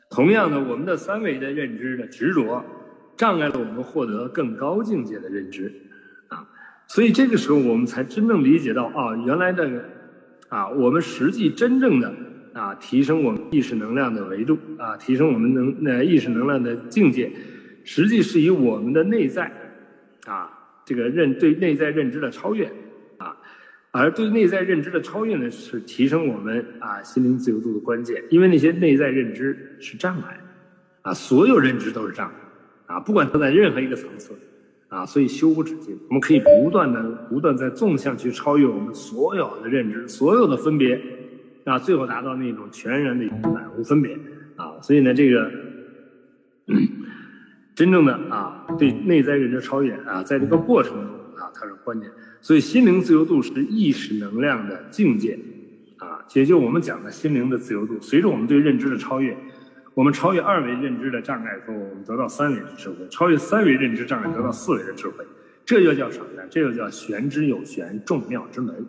[0.08, 2.64] 同样的，我们的三维的认知的执着，
[3.16, 5.72] 障碍了我们获得更高境界的认知。
[6.28, 6.46] 啊
[6.86, 9.84] 所以这个时候，我们才真正理解到啊，原来的
[10.48, 12.12] 啊，我们实际真正的
[12.52, 17.30] 啊，提升我们意识能量的维度啊，提升我们能呃意识能量的境界，
[17.92, 19.50] 实际是以我们的内在
[20.24, 20.48] 啊，
[20.84, 22.64] 这个认对内在认知的超越
[23.16, 23.36] 啊，
[23.90, 30.38] 而对内在认知的超越呢，是提升我们啊心灵自由度的关键，因为那些内在认知是障碍
[31.02, 32.34] 啊，所有认知都是障碍
[32.94, 34.38] 啊，不管它在任何一个层次。
[34.86, 41.00] 啊，所以修无止境，我们可以不断的、不断在纵向去超越我们所有的认知、所有的分别，
[41.64, 44.18] 啊，最后达到那种全然的圆满无分别。
[44.56, 45.48] 啊，所以呢，这个
[47.80, 52.10] 真正的啊，对内在认知超越啊，在这个过程中啊，它是关键。
[52.42, 55.38] 所以心灵自由度是意识能量的境界，
[55.96, 57.98] 啊，也就我们讲的心灵的自由度。
[57.98, 59.34] 随着我们对认知的超越。
[59.94, 65.24] 我们超越二维认知的障碍后，我们得到三维的智慧；超越三维认知障碍，得到四维的智慧。
[65.64, 66.42] 这就叫什么呢？
[66.50, 68.86] 这就叫玄之又玄，众妙之门。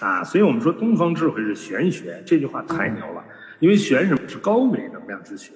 [0.00, 3.24] 啊，所以我们说东方智慧是玄学，这句话太牛了。
[3.60, 5.52] 因为玄什么是高维能量之学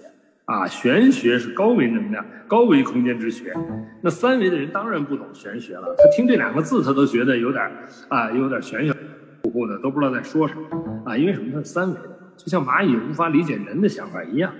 [0.48, 0.66] 啊？
[0.66, 3.54] 玄学是高维能量、高维空间之学。
[4.02, 7.64] 那三维的人当然不懂玄学了，他听这两个字，他都觉得有点
[8.08, 8.94] 啊，有点玄玄
[9.42, 10.62] 乎乎的，都不知道在说什么
[11.04, 11.16] 啊。
[11.16, 11.50] 因为什么？
[11.52, 14.52] 它是三维的，就像蚂蚁无法理解人的想法一样。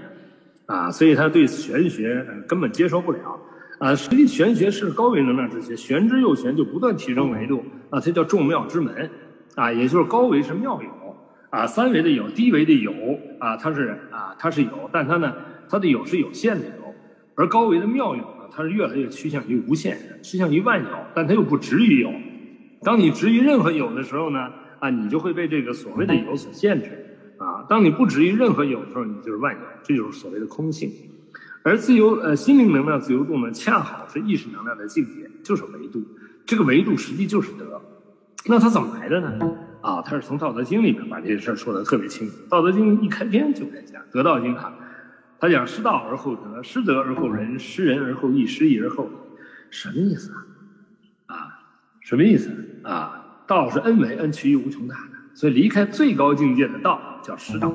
[0.66, 3.40] 啊，所以他对玄学根本接受不了，
[3.79, 9.11] 啊，实际玄学是高维能量之学，玄之又玄，就不断提升维度，啊，它叫众妙之门，
[9.55, 11.16] 啊，也就是高维是妙有，
[11.48, 12.92] 啊，三维的有，低维的有，
[13.38, 15.35] 啊，它是啊，它是有，但它呢，
[15.68, 16.94] 它的有是有限的有，
[17.35, 22.12] 而高维的妙有呢，它是越来越趋向于无限，趋向于万有，但它又不止于有，
[22.83, 24.50] 当你执于任何有的时候呢，
[24.81, 27.04] 啊，你就会被这个所谓的有所限制。
[27.38, 30.90] 啊，当你不止于任何有的时候，你就是万有，这就是所谓的空性。
[31.62, 36.02] 而自由，呃，心灵能量自由度呢，恰好是意识能量的境界，就是维度。
[36.44, 37.81] 这个维度实际就是德。
[38.46, 39.57] 那它怎么来的呢？
[39.81, 42.35] 啊，它是从《道德经》里面把这些事儿说的特别清楚。
[42.48, 44.76] 《道德经》一开篇就在讲《得道经》哈，
[45.40, 49.11] 他讲失道而后德，失德而后仁，失仁而后义，失义而后礼。
[49.70, 50.33] 什么意思
[51.27, 51.37] 啊？
[51.37, 51.61] 啊，
[52.01, 52.51] 什么意思
[52.83, 53.42] 啊？
[53.46, 55.12] 道是恩为，恩其于无穷大的。
[55.35, 57.72] 所以离开最高境界的道叫失道，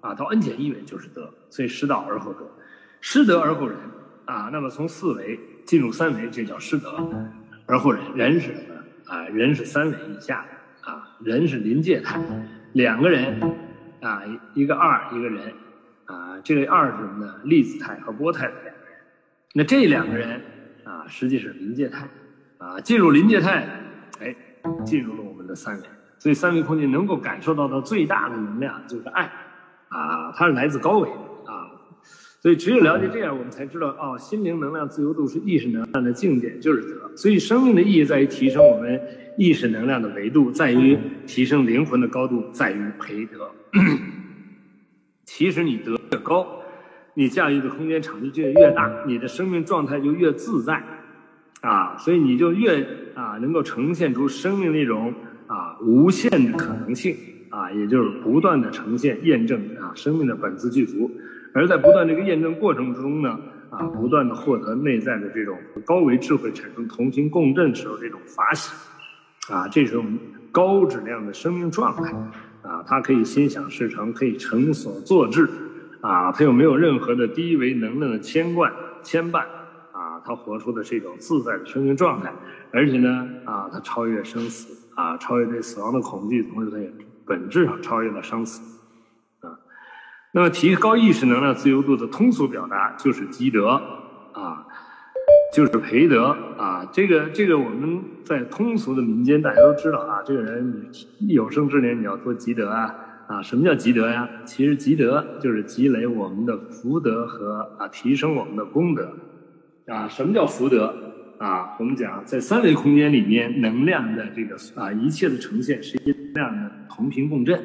[0.00, 2.48] 啊，到 n 减一维就是德，所以失道而后德，
[3.00, 3.76] 失德而后仁，
[4.24, 6.94] 啊，那么从四维进入三维，这叫失德
[7.66, 9.12] 而后仁，仁是什么？
[9.12, 12.20] 啊，仁是三维以下的，啊，仁是临界态，
[12.72, 13.40] 两个人，
[14.00, 14.22] 啊，
[14.54, 15.52] 一个二，一个人，
[16.42, 17.34] 这个二是什么呢？
[17.44, 18.94] 粒子态和波态的两个人，
[19.54, 20.40] 那这两个人，
[20.84, 22.08] 啊，实际是临界态，
[22.58, 23.66] 啊，进入临界态，
[24.20, 24.34] 哎，
[24.84, 25.82] 进入了我们的三维。
[26.18, 29.30] 所以三维空间能够感受到的最大的能量就是爱，
[29.88, 31.66] 啊，它是来自高维啊。
[32.40, 37.16] 所以只有了解这样，我们才知道哦，心灵能量自由度是意识能量的境界，就是德。
[37.16, 39.00] 所以生命的意义在于提升我们
[39.36, 43.50] 意识能量的维度，在于提升灵魂的高度，在于培德。
[45.34, 46.46] 其实你得越高，
[47.14, 50.84] 你驾驭的空间场地就越大，你的生命状态就越自在，
[51.62, 55.14] 啊，所以你就越啊能够呈现出生命那种。
[55.48, 57.14] 啊，无限的可能性。
[57.50, 61.10] 啊，也就是不断的呈现验证啊，生命的本自具足，
[61.52, 68.72] 而在不断这个验证过程之中呢，啊，不断的获得内在的这种高维智慧，产生同心共振时候这种法喜，
[69.52, 70.18] 啊，这种
[70.50, 72.14] 高质量的生命状态，
[72.62, 75.48] 啊，它可以心想事成，可以成所作志，
[76.00, 79.40] 啊，他又没有任何的低维能量的牵挂牵绊，
[79.92, 82.32] 啊，他活出的是一种自在的生命状态，
[82.72, 84.78] 而且呢，啊，他超越生死。
[84.94, 86.92] 啊，超越对死亡的恐惧，同时他也
[87.24, 88.60] 本质上超越了生死，
[89.40, 89.58] 啊，
[90.32, 93.68] 那么提高意识能量自由度的通俗表达就是积德，
[94.34, 94.66] 啊，
[95.52, 96.88] 就是培德啊。
[96.92, 100.86] 这个这个我们在通俗的民间大家都知道啊，这个人
[101.28, 102.94] 有生之年你要多积德啊
[103.28, 103.42] 啊。
[103.42, 104.28] 什么叫积德呀？
[104.44, 109.12] 其实积德就是积累我们的福德和啊提升我们的功德
[109.86, 110.08] 啊。
[110.08, 110.94] 什么叫福德
[111.38, 111.76] 啊？
[111.78, 117.60] 我们讲在三维空间里面，能量的这个啊一切的呈现是能量的同频共振。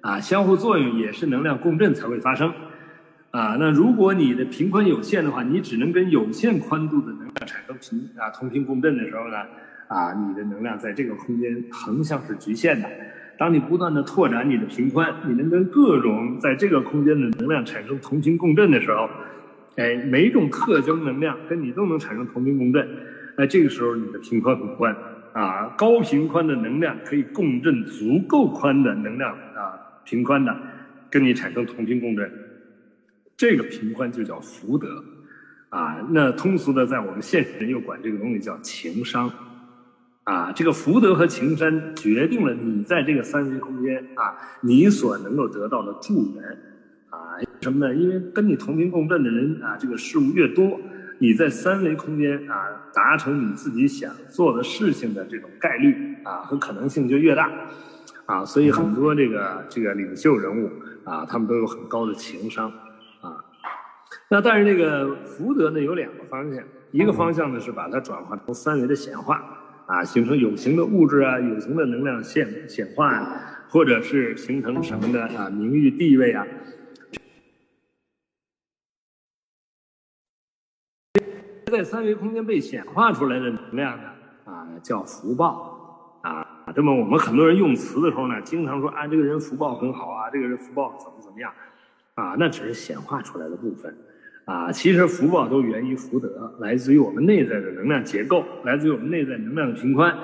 [0.00, 2.52] 啊，相互作用也是能量共振才会发生，
[3.32, 9.38] 啊，那如果你的频宽有限的话，你只能跟有限宽度的能量产生频啊同频共振的时候呢，
[9.88, 12.86] 啊，你的能量在这个空间横向是局限的。
[13.38, 19.08] 当你不断的拓展你的频宽，你能跟各种在这个空间的能量产生同频共振的时候，
[19.76, 22.86] 哎，每种特征能量跟你都能产生同频共振，
[23.36, 24.94] 哎，这个时候你的频宽很宽，
[25.32, 29.80] 啊，高频宽的能量可以共振足够宽的能量啊。
[30.04, 30.54] 频宽的，
[31.08, 32.30] 跟你产生同频共振，
[33.36, 35.02] 这个平宽就叫福德，
[35.70, 39.30] 啊，那通俗的在我们现实人又管这个东西叫情商，
[40.24, 46.44] 啊，这个福德和情商决定了你在这个三维空间啊，你所能够得到的助缘，
[47.10, 47.94] 啊，什么呢？
[47.94, 50.78] 因为跟你同频共振的人啊，这个事物越多，
[51.18, 52.54] 你在三维空间啊，
[52.94, 57.50] 达成你自己想做的事情的这种概率啊和可能性就越大。
[58.24, 60.70] 啊，所以很多这个这个领袖人物
[61.04, 62.72] 啊，他们都有很高的情商。
[64.28, 69.42] 那但是这个福德呢，有两个方向，一个方向呢是把它转化成三维的显化
[69.86, 76.46] 啊，形成有形的物质啊，有形的能量显显化啊，或者是形成什么的啊，名誉地位啊，
[81.66, 84.10] 在三维空间被显化出来的能量呢
[84.44, 86.20] 啊，叫福报。
[86.22, 86.48] 啊。
[86.76, 91.52] 那么我们很多人用词的时候呢，经常说啊，这个人福报很好啊，这个人福报怎么怎么样，
[92.14, 93.96] 啊，那只是显化出来的部分，
[94.44, 100.14] 啊，其实福报都源于福德，来自于我们内在的能量结构，来自于我们内在能量的平宽，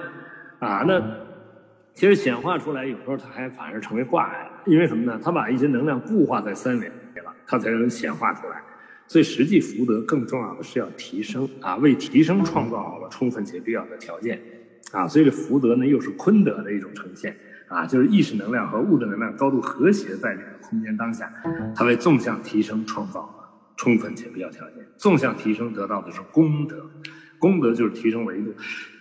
[0.59, 1.03] 啊，那
[1.95, 5.18] 其实显化出来有时候它还反而成为挂碍，因为什么呢？
[5.22, 8.62] 它把一些能量固化在三维了，它才能显化出来。
[9.07, 14.39] 所以实际福德更重要的是要提升啊，为提升创造好了充分且必要的条件。
[14.93, 17.36] 啊，所以这福德呢，又是坤德的一种呈现
[17.69, 21.31] 啊，就是意识能量和物质能量高度和谐在这个空间当下，
[21.77, 24.87] 它为纵向提升创造了充分且必要条件。
[24.97, 26.91] 纵向提升得到的是功德，
[27.39, 28.55] 功德就是提升维度。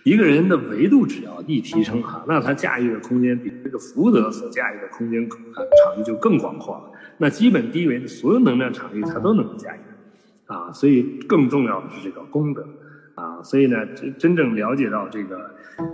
[0.04, 6.92] 一个人的维度只要一提升哈，那他驾驭的空间比这个福德所驾驭的空间啊场域就更广阔了。
[7.18, 9.80] 那基本低维的所有能量场域，他都能够驾驭
[10.46, 10.70] 啊。
[10.72, 12.66] 所以更重要的是这个功德。
[13.14, 15.50] 啊，所以呢，真真正了解到这个，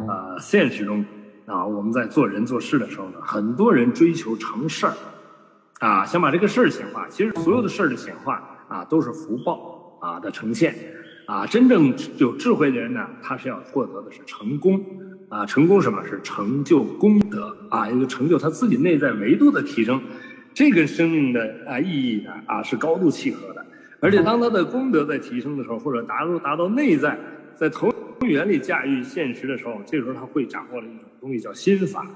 [0.07, 1.03] 呃，现实中
[1.47, 4.95] 啊，我们在做人做事的时候呢，很多人追求成事儿，
[5.81, 7.07] 啊，想把这个事儿显化。
[7.09, 10.75] 其实所有的事儿的显化啊，都是福报啊的呈现，
[11.27, 14.83] 啊，真正有智慧的人呢，他是要获得的是成功，
[15.29, 20.01] 啊，成功什么是成就功德啊，一个成就他自己内在维度的提升，
[20.55, 23.65] 这个生命的啊意义呢啊是高度契合的。
[24.01, 27.19] 而且当他的功德在提升的时候，或者达到达到内在，
[27.55, 27.91] 在投
[28.21, 32.07] 缘里驾驭现实的时候，这时候他会掌握了一种东西叫心法，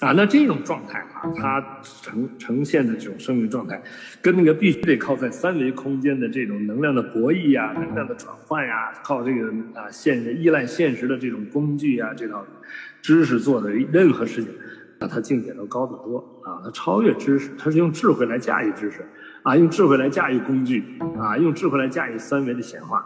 [0.00, 3.82] 啊，那这种状态啊，它呈呈现的这种生命状态，
[4.22, 12.42] 跟那个必须得靠在三维空间的这种能量的博弈啊、能量的转换呀，靠这个啊现依赖现实的这种工具啊，这套
[13.02, 14.50] 知识做的任何事情，
[14.98, 19.06] 那他境界都高得多啊，他超越知识，他是用智慧来驾驭知识。
[19.44, 20.84] 啊，用智慧来驾驭工具，
[21.18, 22.98] 啊，用智慧来驾驭三维的显化，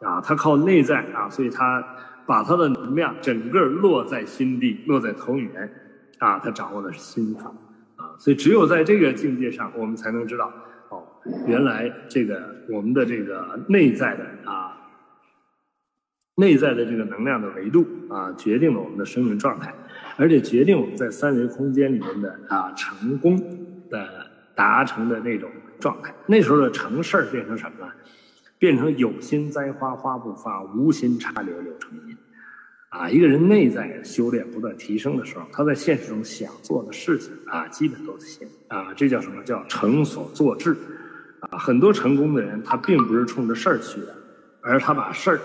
[0.00, 1.84] 啊，他靠内在啊，所以他
[2.30, 5.68] 把他的能量整个落在心地，落在投影源，
[6.18, 7.52] 啊，他掌握的是心法，
[7.96, 10.52] 啊，所以只有在这个境界上，我们才能知道，
[10.90, 11.02] 哦，
[11.48, 14.76] 原来这个我们的这个内在的啊，
[16.36, 19.74] 内在的这个能量的维度啊，决定了我们的生命状态，
[20.16, 23.36] 而且决定我们在三维空间里面的啊成功
[23.90, 24.06] 的
[24.54, 25.50] 达成的那种。
[25.80, 27.90] 状态那时候的成事儿变成什么了？
[28.60, 32.16] 变成有心栽花花不发，无心插柳柳成荫。
[32.90, 38.92] 啊，一个人内在修炼不断提升的时候，他在现实中想做的事情啊，基本都行啊。
[38.94, 40.76] 这叫什么叫成所作志？
[41.40, 44.14] 啊，很多成功的人他并不是冲着事儿去的，
[44.60, 45.40] 而他把事儿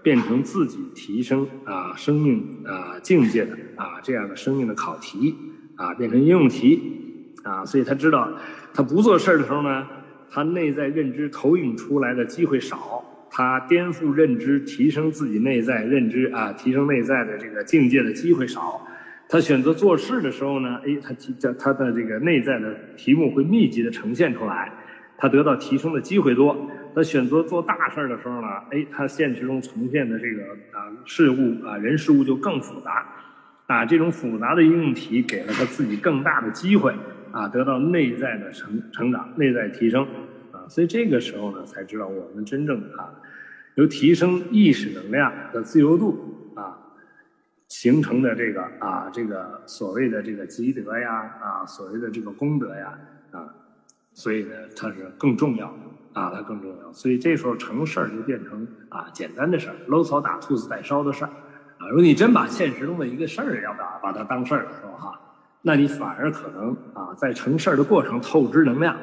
[0.00, 5.34] 变成自己提升啊生命啊境界的啊这样的生命的考题
[5.74, 8.30] 啊，变成应用题啊，所以他知道。
[8.72, 9.84] 他不做事儿的时候呢，
[10.30, 18.86] 他内在认知投影出来的机会少，他颠覆认知、提升自己内在认知啊，提升内在的这个境界的机会少。
[19.28, 24.72] 他选择做事的时候呢，哎，他提他他的这个内在的题目会密集的呈现出来，
[25.16, 33.06] 他得到提升的机会多，他选择做大事儿的时候呢，哎，他现实中呈现的这个啊事物啊人事物就更复杂，
[33.66, 36.92] 啊，这种复杂的应用题给了他自己更大的机会。
[37.32, 40.06] 啊，得到内在的成成长、内在提升
[40.52, 43.12] 啊，所以这个时候呢，才知道我们真正啊，
[43.74, 46.78] 由提升意识能量的自由度啊
[47.68, 52.98] 形成的这个啊这个所谓的这个积德呀啊所谓的这个功德呀
[53.30, 53.54] 啊，
[54.12, 55.78] 所以呢，它是更重要的。
[56.12, 61.30] 啊，它更重要，所以这时候成事儿就变成啊简单的事儿，搂草打兔子带烧的事儿，
[61.78, 65.16] 啊，如果你真把现实中的一个事儿要把把它当事儿的时候哈，
[65.62, 68.96] 那你反而可能啊在成事儿的过程透支能量，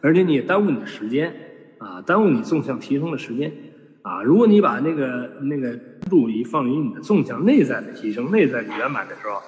[0.00, 1.32] 而且你也耽误你的时间，
[1.78, 3.52] 啊，耽误你纵向提升的时间，
[4.02, 5.78] 啊，如果你把那个那个
[6.10, 9.40] 注意力放于你的纵向内在的提升、内在的圆满的时候，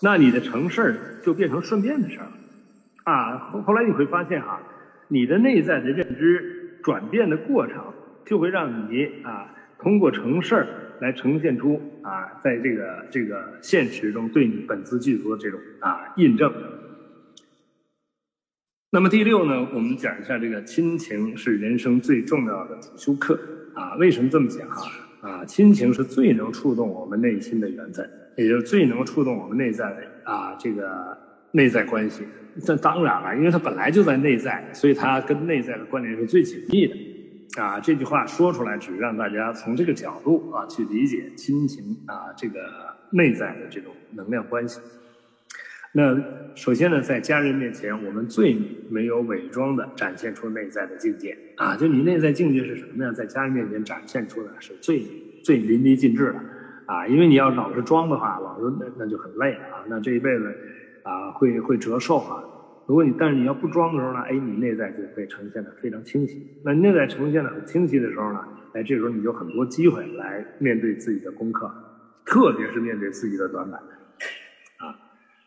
[0.00, 2.32] 那你的成事儿就变成顺便的事儿了，
[3.04, 4.60] 啊，后后来你会发现哈。
[5.10, 7.82] 你的内在的认知转变的过程，
[8.26, 10.66] 就会让你啊通过成事儿
[11.00, 16.52] 来呈现出啊在这个这个现实中对你本自具足的这种啊印证。
[18.90, 23.38] 那么第六呢，我们讲一下这个亲情是人生最重要的主修课
[23.74, 23.94] 啊。
[23.96, 24.90] 为什么这么讲哈？
[25.20, 31.18] 啊，亲情是最能触动我们内心的缘分，也就是最能触动我们内在的啊这个
[31.52, 32.22] 内在关系。
[32.64, 36.96] 这当然了，因为它本来就在内在，所以它跟内在的关联是最紧密的。
[37.58, 42.60] 啊，这句话说出来，只是让大家从这个角度啊去理解亲情啊这个
[43.10, 44.80] 内在的这种能量关系。
[45.92, 46.16] 那
[46.54, 48.56] 首先呢，在家人面前，我们最
[48.88, 53.12] 没有伪装的展现出内在的境界啊，就你内在境界是什么呢？
[53.12, 55.02] 在家人面前展现出的是最
[55.42, 56.40] 最淋漓尽致的
[56.86, 60.54] 啊，因为你要老是装的话，老是那那就很累啊，那这一辈子。
[61.04, 62.44] 啊，会会折寿啊！
[62.88, 66.42] 如果你但是你要不装的时候呢，哎，你内在就会呈现的非常清晰。
[66.64, 71.70] 那内在呈现的很清晰的时候呢，哎，这时候你就很多机会来面对自己的功课，
[72.24, 73.78] 特别是面对自己的短板。
[74.78, 74.96] 啊，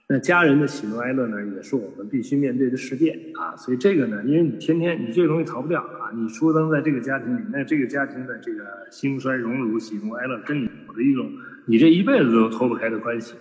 [0.08, 3.56] 那家人的喜怒哀乐呢，也是我们必须面对的世界啊。
[3.58, 11.28] 所以这个呢，因为你天天你这个东西逃不掉啊，你出生在这个家庭里，那这个家庭的这个兴衰荣辱、喜怒哀乐，跟你有一种
[11.66, 13.34] 你这一辈子都脱不开的关系。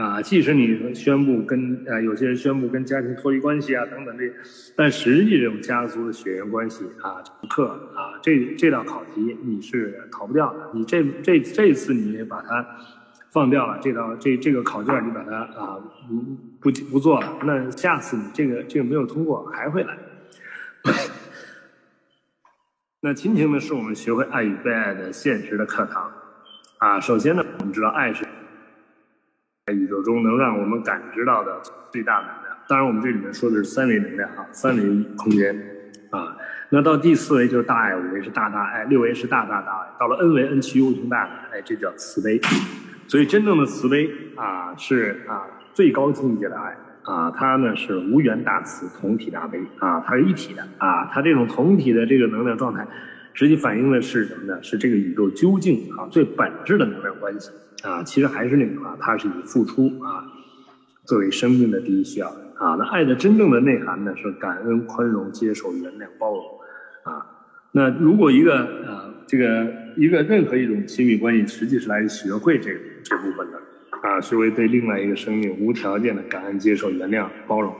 [0.00, 4.32] 啊，即使你宣布跟啊有些人宣布跟家庭脱离关系啊等等这，
[4.74, 10.70] 但实际这种家族的血缘关系啊，课啊这这道考题你是逃不掉的。
[10.72, 12.66] 你这这这次你把它
[13.30, 15.78] 放掉了，这道这这个考卷你把它啊
[16.08, 19.98] 不不不做了，那下次你这个这个没有通过还会来。
[23.02, 26.10] 那亲情呢，是我们学会爱与被爱的现实的课堂
[26.78, 26.98] 啊。
[26.98, 28.24] 首先呢，我们知道爱是。
[29.72, 31.60] 宇宙中能让我们感知到的
[31.90, 34.82] 最大能量，当然我们这里面说的是三维能量啊，三维
[35.16, 35.54] 空间
[36.10, 36.36] 啊。
[36.72, 42.40] 那到第四维就是大爱，五维是大大爱，六维是大大大爱，到了 N 维 N 趋无穷大，哎，这叫慈悲。
[43.08, 52.86] 所以真正的慈悲啊，是啊最高境界的爱啊，它呢是无缘大慈，同体大悲啊，它是一体的啊，它这种同体的这个能量状态，
[53.32, 54.62] 实际反映的是什么呢？
[54.62, 57.50] 是这个宇宙究竟啊最本质的能量关系。
[57.82, 60.24] 啊，其实还是那句话，它是以付出啊
[61.04, 62.76] 作为生命的第一需要啊。
[62.78, 66.44] 那爱的真正的内涵呢，是感恩、宽容、接受、原谅、包容
[67.04, 67.24] 啊。
[67.72, 69.66] 那如果一个啊这个
[69.96, 72.70] 一个任何一种亲密关系，实际是来学会这
[73.02, 73.58] 这部分的
[74.02, 77.74] 啊，学会对另外一个生命无条件的感恩、接受、原谅、包容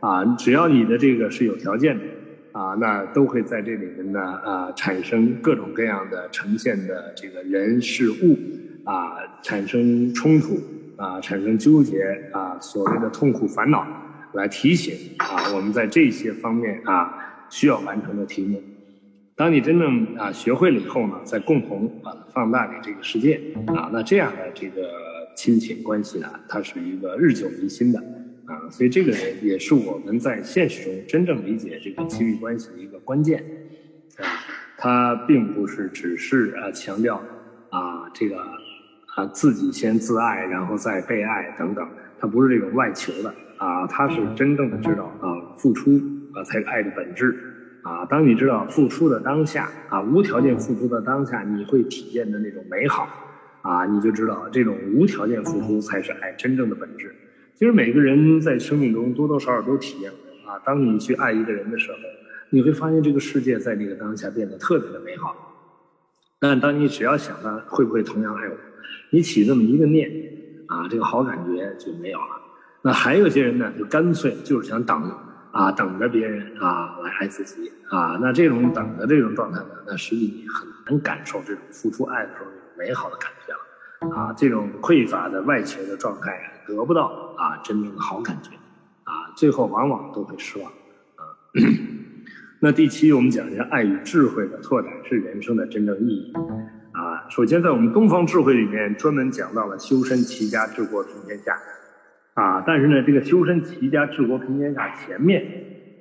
[0.00, 0.24] 啊。
[0.36, 2.04] 只要你的这个是有条件的
[2.52, 8.36] 啊，那都会在这里面呢啊产生各种各样的呈现的这个人事物。
[8.84, 10.60] 啊，产生冲突
[10.96, 13.86] 啊，产生纠结啊，所谓的痛苦烦恼，
[14.34, 18.62] 来提醒啊，我们在这些方面啊需要完成的题目。
[19.36, 24.82] 当你真正啊学会了以后呢，再共同把它放大给这个世界啊，那这样的这个
[25.36, 27.98] 亲情关系呢，它是一个日久弥新的
[28.44, 29.12] 啊，所以这个
[29.42, 33.42] 也是我们在现实中真正理解这个亲密关系的一个关键
[34.18, 34.22] 啊，
[34.76, 37.16] 它并不是只是啊强调
[37.70, 38.36] 啊这个。
[39.16, 41.88] 啊，自己先自爱，然后再被爱，等等，
[42.18, 45.92] 他不是这种外求的啊，他是真正的知道啊，付出
[46.34, 47.36] 啊才是爱的本质
[47.82, 48.04] 啊。
[48.06, 53.08] 当你知道付出的当下啊，无条件付出的当下，你会体验的那种美好
[53.62, 57.14] 啊，你就知道这种无条件付出才是爱真正的本质。
[57.54, 61.98] 其实每个人在生命中多多少少都体验过啊，当你去爱一个人的时候，
[62.50, 65.36] 你会发现这个世界在那个当下变得特别的美好。
[66.40, 68.56] 但当你只要想到会不会同样爱我？
[69.10, 70.10] 你起这么一个念，
[70.66, 72.40] 啊，这个好感觉就没有了。
[72.82, 75.10] 那还有些人呢，就干脆就是想等，
[75.52, 82.46] 啊，等着别人啊来爱自己啊，那这种等的这种状态呢，那实际你很难感受这种付出爱的时候
[82.76, 88.50] 美好的感觉了啊，这种匮乏的外求的状态得不到啊真正的好感觉
[89.04, 91.24] 啊，最后往往都会失望啊。
[92.60, 96.32] 那第七，我们讲一下爱与智慧的拓展是人生的真正意义
[96.94, 97.28] 啊。
[97.28, 101.54] 首先，在我们东方智慧里面专门讲到了修身齐家治国平天下。
[102.34, 105.44] 啊，但是呢，这个修身齐家治国平天下前面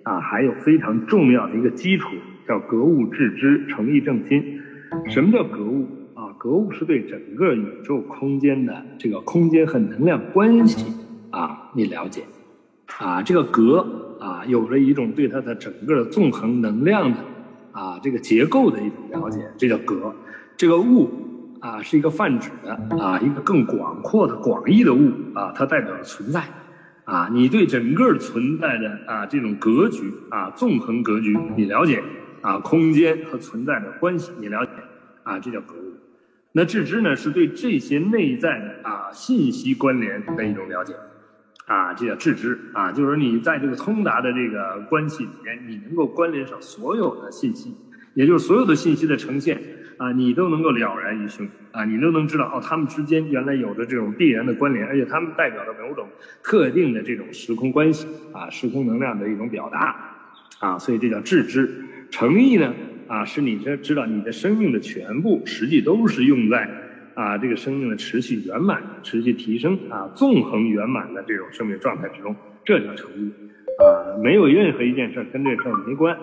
[0.02, 2.08] 啊，还有非常重要的一个基础，
[2.48, 4.60] 叫格物致知、诚意正心。
[5.10, 6.34] 什么叫格物啊？
[6.40, 10.92] 格物是对整个宇宙空间的这个空间和能量关系
[11.30, 12.24] 啊，你了解
[12.98, 13.22] 啊？
[13.22, 17.18] 这个格啊，有着一种对它的整个纵横能量的
[17.72, 20.16] 啊这个结构的一种了解，这叫格。
[20.58, 21.20] 这个物。
[21.64, 26.44] 啊，是一个泛指的啊，一个更广阔的、广义的物啊，它代表着存在
[27.06, 27.30] 啊。
[27.32, 32.04] 你对整个存在的啊这种格局啊，纵横格局你了解
[32.42, 34.72] 啊，空间和存在的关系你了解
[35.24, 35.94] 啊，这叫格物。
[36.52, 40.94] 那致知呢，是对这些内在的啊信息关联的一种了解
[41.66, 47.74] 啊，这叫致知啊，就是你在这个通达的这个关系里面，你能够关联上所有的信息，
[48.16, 49.58] 也就是所有的信息的呈现。
[50.04, 56.06] 啊，你都能够了然于胸啊，你都能知道哦，他们之间原来有着这种必然的关联，而且他们代表着某种
[56.44, 59.96] 特定的这种时空关系啊，时空能量的一种表达
[60.60, 61.86] 啊，所以这叫致知。
[62.12, 62.74] 诚意呢
[63.08, 66.70] 啊，是你这知道你的生命的全部，实际都是用在
[67.14, 72.36] 啊这个生命的持续圆满、持续提升啊纵横圆满的这种生命状态之中，
[72.66, 73.32] 这叫诚意
[73.80, 76.18] 啊，没有任何一件事跟这事儿没关。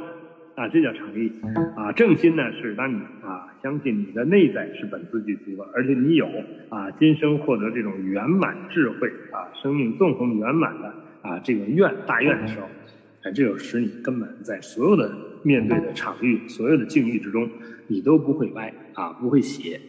[0.56, 1.32] 啊，这叫诚意
[1.74, 1.90] 啊！
[1.92, 6.26] 正心呢，是当你啊相信你的内在是本自具足的，而且你有
[6.68, 12.66] 啊今生获得这种圆满智慧啊，生命纵横圆满的啊这个愿大愿的时候，
[13.22, 17.48] 哎，这就使你根本在所有的面对的场域、所有的境遇之中，
[17.86, 19.80] 你都不会歪啊，不会斜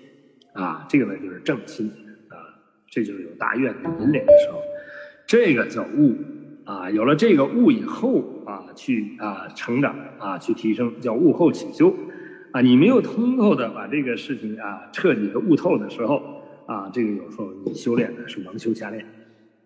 [0.54, 0.86] 啊。
[0.90, 1.92] 这个呢就是正心
[2.30, 2.36] 啊，
[2.90, 4.62] 这就是有大愿的引领的时候，
[5.26, 6.16] 这个叫悟。
[6.64, 11.94] 啊，有了这个悟以后啊，去啊成长啊，去提升，叫悟后起修。
[12.52, 19.06] 啊，你没有通透的把这个事情啊彻底的悟透的时候啊，这个有时候你修炼的是蒙修瞎练。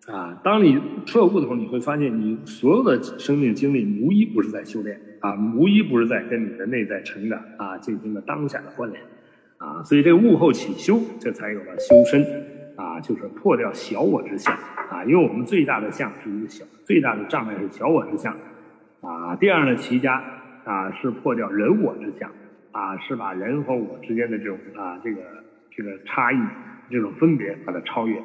[0.06, 9.02] 啊，当你彻悟的时候，你会发现你所有的生命经历无一不是在修炼啊，无一不是在跟你的内在成长啊进行了当下的关联。
[9.58, 12.22] 啊，所以这个悟后起修，这才有了修身
[12.76, 14.54] 啊，就是破掉小我之相。
[14.54, 18.36] 啊，因为我们最大的相是一个小，最大的障碍是小我之相，
[19.00, 20.22] 啊，第二呢，齐家
[20.64, 22.30] 啊是破掉人我之相，
[22.76, 25.22] 啊，是把人和我之间的这种啊这个
[25.74, 26.36] 这个差异，
[26.90, 28.22] 这种分别把它超越，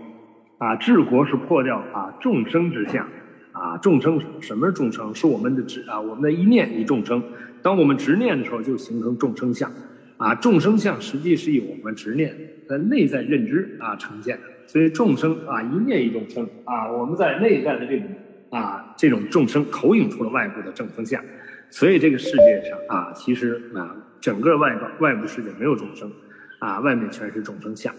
[0.57, 3.07] 啊，治国是破掉啊众生之相，
[3.53, 5.15] 啊，众生什么是众生？
[5.15, 7.23] 是我们的执啊，我们的一念一众生，
[7.61, 9.71] 当我们执念的时候，就形成众生相，
[10.17, 12.35] 啊，众生相实际是以我们执念
[12.67, 14.43] 的内在认知啊呈现的。
[14.67, 18.09] 所以众生啊，一念一众生啊，我们在内在的这种
[18.49, 21.23] 啊，这种众生投影出了外部的正风相，
[21.69, 26.11] 所以这个世界上啊，其实啊，整个外外外部世界没有众生，
[26.59, 27.93] 啊，外面全是众生相，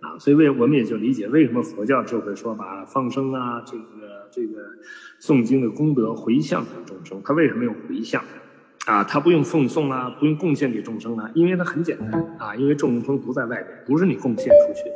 [0.00, 4.62] 啊，所以为我们也就理解为什么佛教就会说把放生啊，这个这个
[5.20, 8.24] 诵经的功德回向给众生，他为什么用回向？
[8.86, 14.88] 啊，他不用奉送啊，不用贡献给众生啊，因为他很简单啊，因为众生不在外边，不是你贡献出去，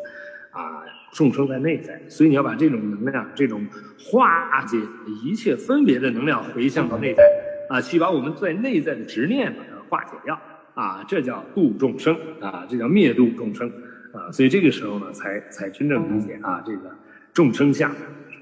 [0.50, 0.82] 啊。
[1.12, 3.66] 众生在内在，所以你要把这种能量、这种
[3.98, 4.78] 化解
[5.24, 7.24] 一切分别的能量回向到内在，
[7.68, 10.40] 啊，去把我们在内在的执念把它化解掉，
[10.74, 13.70] 啊，这叫度众生，啊，这叫灭度众生，
[14.12, 16.90] 啊，所以这个时候呢，才才真正理解啊，这个
[17.32, 17.90] 众生相，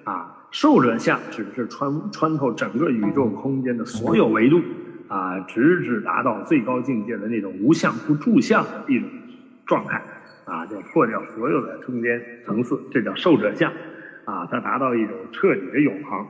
[0.05, 4.61] 啊，寿者相指的是穿穿透整个宇宙空间的所有维度，
[5.09, 9.09] 啊，直至达到最高境界的那种无相不住相的一种
[9.67, 10.03] 状态。
[10.51, 13.71] 啊，就破掉所有的中间层次，这叫受者相，
[14.25, 16.27] 啊，它达到一种彻底的永恒，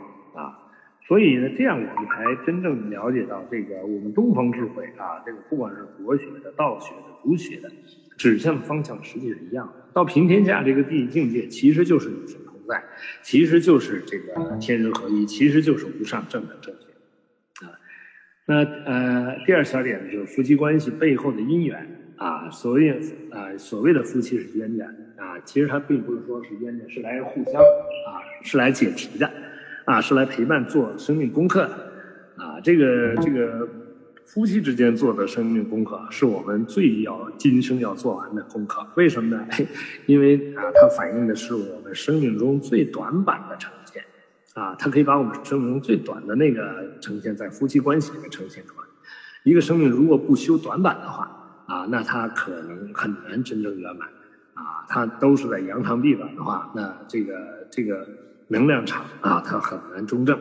[1.06, 7.70] 所以呢，这样我们才真正了解到这个我们东方智慧啊，这个不管是国学的、道学的、儒学的，
[8.16, 9.72] 指向的方向实际是一样的。
[9.94, 12.82] 到平天下这个第一境界，其实就是与神同在，
[13.22, 17.72] 其实就是这个天人合一，其实就是无上正等正觉，啊，
[18.46, 21.94] 那呃，第二小点呢，就是夫妻关系背后的因缘。
[22.18, 22.90] 啊，所谓
[23.30, 24.84] 啊，所谓的夫妻是冤家
[25.16, 29.32] 啊，其实他并不是说是冤家，是来互相啊，是来解题的，
[29.88, 33.66] 啊，是来陪伴做生命功课的，啊，这个这个
[34.26, 38.86] 夫妻之间做的生命功课，是我们最要今生要做完的功课。
[38.96, 39.46] 为什么呢？
[40.04, 44.04] 因为啊，它反映的是我们生命中最短板的呈现，
[44.52, 48.86] 啊，它可以把我们生命中最短的那个呈现在夫妻关系里面呈现出来。
[49.42, 54.06] 一个生命如果不修短板的话，啊，那它可能很难真正圆满。
[54.52, 57.34] 啊，它都是在扬长避短的话，那这个
[57.70, 58.06] 这个
[58.48, 60.38] 能量场啊，它很难中正。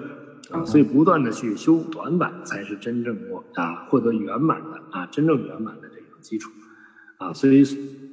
[0.50, 6.50] 啊，所以不断的去修短板，才是真正我啊获得圆满的啊真正圆满的这个基础。
[7.18, 7.66] 啊，所以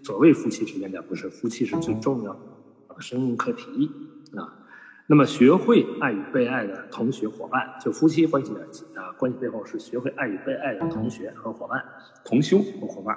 [0.02, 3.88] 所谓夫妻之间的不是夫妻是最重要的生命课题
[4.36, 4.66] 啊。
[5.06, 8.62] 那么学会爱与被爱的同学伙伴，就夫妻关系的
[9.00, 11.84] 啊关系背后是学会爱与被爱的同学和伙伴，
[12.24, 13.16] 同修和伙伴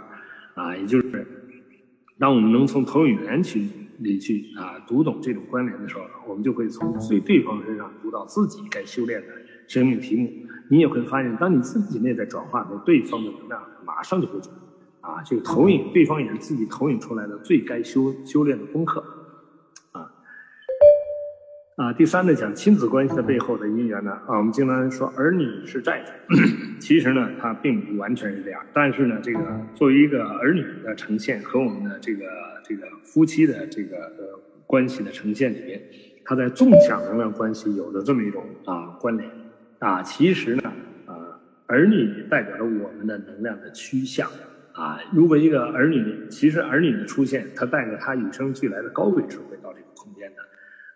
[0.54, 1.26] 啊，也就是
[2.18, 3.68] 让我们能从投影源去
[4.00, 9.28] 你去啊读懂这种关联的时候，我们就会从对对方身上读到自己该修炼的
[9.68, 10.32] 生命题目。
[10.70, 14.56] 你也会发现，当你自己内在转化的对方的能量，马上就会转。
[15.00, 19.02] 啊，这个投影，对方也是自己投影出来的最该修修炼的功课，
[21.78, 26.36] 啊，第三呢，讲亲子关系的背后的因缘呢，啊，我们经常说儿女是债主，
[26.82, 29.40] 其实呢，它并不完全是这样，但是呢，这个
[29.76, 32.26] 作为一个儿女的呈现和我们的这个
[32.64, 35.80] 这个夫妻的这个呃关系的呈现里面，
[36.26, 39.30] 它在纵向能量关系有着这么一种啊关联，
[39.78, 40.74] 啊，其实呢，
[41.06, 44.28] 啊，儿女代表着我们的能量的趋向。
[44.74, 50.42] 啊，如果一个儿女，其实儿女的出现，他带着他与生俱来的高维智慧到这个空间的，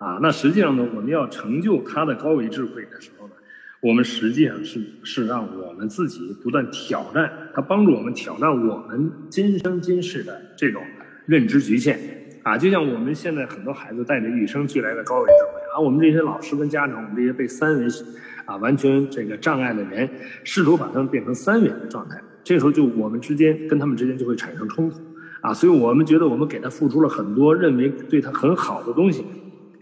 [0.02, 3.34] 啊，那实际上呢，我们要成就他的高维智慧的时候呢，
[3.80, 10.82] 我们实际上是是让我们自己不断挑战，他帮助我们挑战我们今生今世的这种
[11.28, 12.00] 认知局限，
[12.42, 17.88] 啊，就像我们现在很多孩子带着与生俱来的高维智慧，啊，我们这些老师跟家长，我们这些被三维
[18.46, 20.10] 啊完全这个障碍的人，
[20.44, 22.20] 试图把他们变成三维的状态。
[22.44, 25.00] 这时候就我们之间跟他们之间就会产生冲突，
[25.42, 29.24] 啊，所以我们觉得我们给他付出了很多，认为对他很好的东西，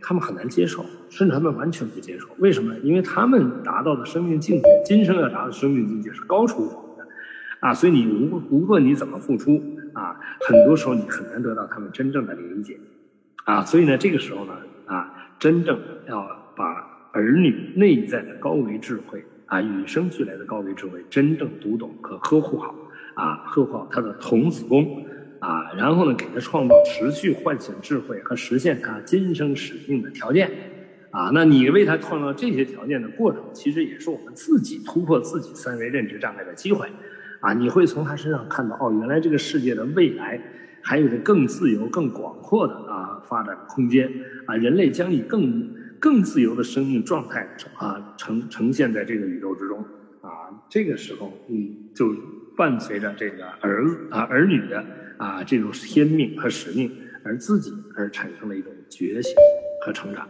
[0.02, 2.28] 他们很难接受，甚至他们完全不接受。
[2.38, 2.76] 为什么？
[2.84, 7.14] 因为他们达到的生命境界，今生要达到生命境界是高出我们的，
[7.60, 9.62] 啊，所以你无论无论你怎么付出，
[9.94, 12.78] 啊，很多时候你很难得到他们真正的理解，
[13.46, 14.54] 啊，所以呢，这个时候呢，
[14.86, 16.66] 啊，真正要把
[17.12, 19.24] 儿女内在的高维智慧。
[19.50, 22.76] 啊，与生俱来的高维智慧，真正读懂和呵护好，
[23.16, 25.04] 啊，呵护好他的童子功，
[25.40, 30.52] 啊，然后呢，给他创造持续唤醒智慧和实现他今生使命的条件，
[31.12, 36.88] 啊，那你为他创造这些条件的过程，其实也是我们自己突破自己三维认知障碍的机会，
[37.40, 40.42] 啊，你会从他身上看到，哦，原来这个世界的未来
[40.82, 44.12] 还有着更自由、更广阔的啊发展空间，
[44.46, 45.78] 啊，人类将以更。
[46.02, 49.80] 更自由的生命状态啊，呈呈现在这个宇宙之中。
[50.22, 52.16] 啊，这个时候，嗯，就
[52.56, 54.82] 伴随着这个儿子啊儿女的
[55.20, 56.92] 啊这种天命和使命，
[57.24, 59.36] 而自己而产生了一种觉醒
[59.86, 60.28] 和成长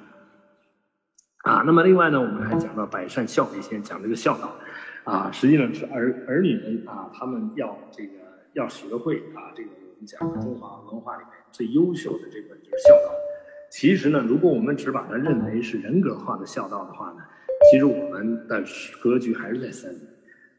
[1.43, 1.63] 啊。
[1.65, 4.57] 那么另外呢，我们还讲到百善孝为先，讲这个孝道
[5.03, 8.13] 啊，实际上是儿儿女们啊，他们要这个
[8.53, 13.13] 要学会啊，这个我们讲中华文化里面最优秀的这个就是孝道。
[13.71, 17.17] 其实呢，如果我们只把它认为是人格化的孝道的话呢，
[17.71, 18.63] 其实我们的
[18.99, 19.93] 格局还是在三，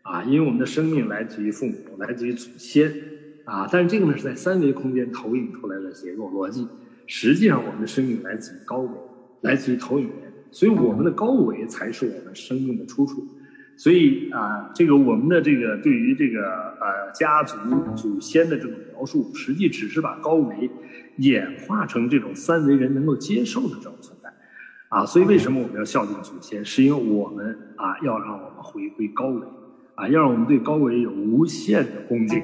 [0.03, 2.93] 啊，因为我们的生命来自于父母，来自于祖先，
[3.51, 6.69] 啊，但是这个呢是在三维空间投影出来的结构逻辑，
[7.09, 8.91] 实际上我们的生命来自于高维，
[9.41, 13.27] 来自于投影源，所以我们的高维才是我们生命的出处。
[13.77, 17.57] 所以啊，这个我们的这个对于这个呃家族
[17.97, 20.71] 祖先的这种描述，实际只是把高维
[21.17, 24.33] 演化成这种三维人能够接受的这种存在，
[24.91, 26.65] 啊，所以为什么我们要孝敬祖先？
[26.65, 29.45] 是因为我们啊要让我们回归高维，
[29.97, 32.43] 啊，要让我们对高维有无限的恭敬，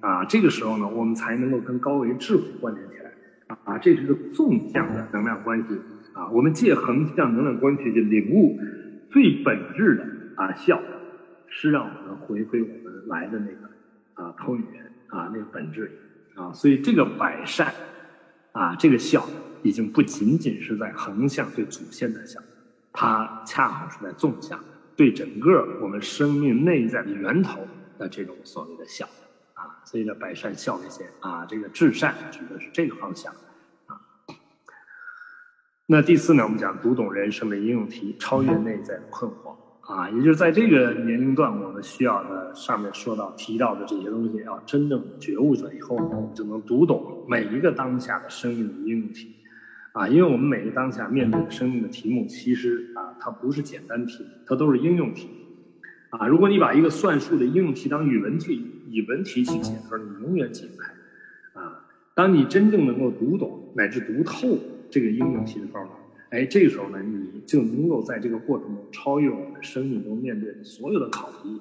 [0.00, 5.74] 啊，这个时候呢，我们才能够跟高维智慧关联起来，啊，这是个纵向的能量关系，
[6.12, 8.58] 啊，我们借横向能量关系去领悟
[9.10, 10.18] 最本质的。
[10.38, 10.80] 啊，孝
[11.48, 15.90] 是让我们回归我们来的那个啊投影源啊那个本质
[16.36, 17.74] 啊，所以这个百善
[18.52, 19.26] 啊，这个孝
[19.64, 22.38] 已经不仅仅是在横向对祖先的孝，
[22.92, 24.60] 它恰好是在纵向
[24.94, 27.66] 对整个我们生命内在的源头
[27.98, 29.04] 的这种所谓的孝，
[29.90, 33.32] 所以呢，百善孝为先啊，这个至善指的是这个方向
[33.86, 33.96] 啊。
[35.86, 39.56] 那第四呢，我们讲读懂人生的应用题，超越内在的困惑。
[39.80, 49.36] 啊，也就是在这个年龄段，我们需要的上面说到提到的这些东西，要真正觉悟了以后，我们就能读懂每一个当下的生命的应用题。
[49.92, 55.30] 啊，因为我们每个当下面对的生命的题目，其实啊，它不是简单题，它都是应用题。
[56.10, 60.92] 啊，如果你把一个算术的应用题当语文题、以文题去解的时候，你永远解不开。
[61.60, 61.84] 啊，
[62.14, 64.58] 当你真正能够读懂乃至读透
[64.90, 65.90] 这个应用题的时候呢，
[66.30, 71.60] 哎，这个时候呢，你就能够在这个过程中超越我们生命中面对的所有的考题。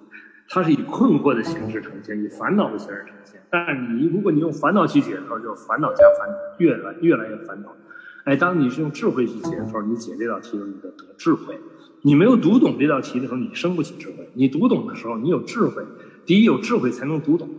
[0.49, 3.41] 它是以困惑的形式呈现，以烦恼的形式呈现。
[3.49, 7.75] 但是你如果你用烦恼去解的时候，就烦恼加烦恼，越来越来越烦恼。
[8.23, 11.59] 哎，当你是用智慧去解的时候，你解这道题的时候，你得智慧。
[12.03, 14.29] 你没有读懂这道题的时候，你生不起智慧。
[14.35, 15.83] 你读懂的时候，你有智慧。
[16.27, 17.49] 第一，有智慧才能读懂，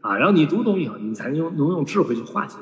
[0.00, 2.56] 啊，然后你读懂以后，你才能用能用智慧去化解，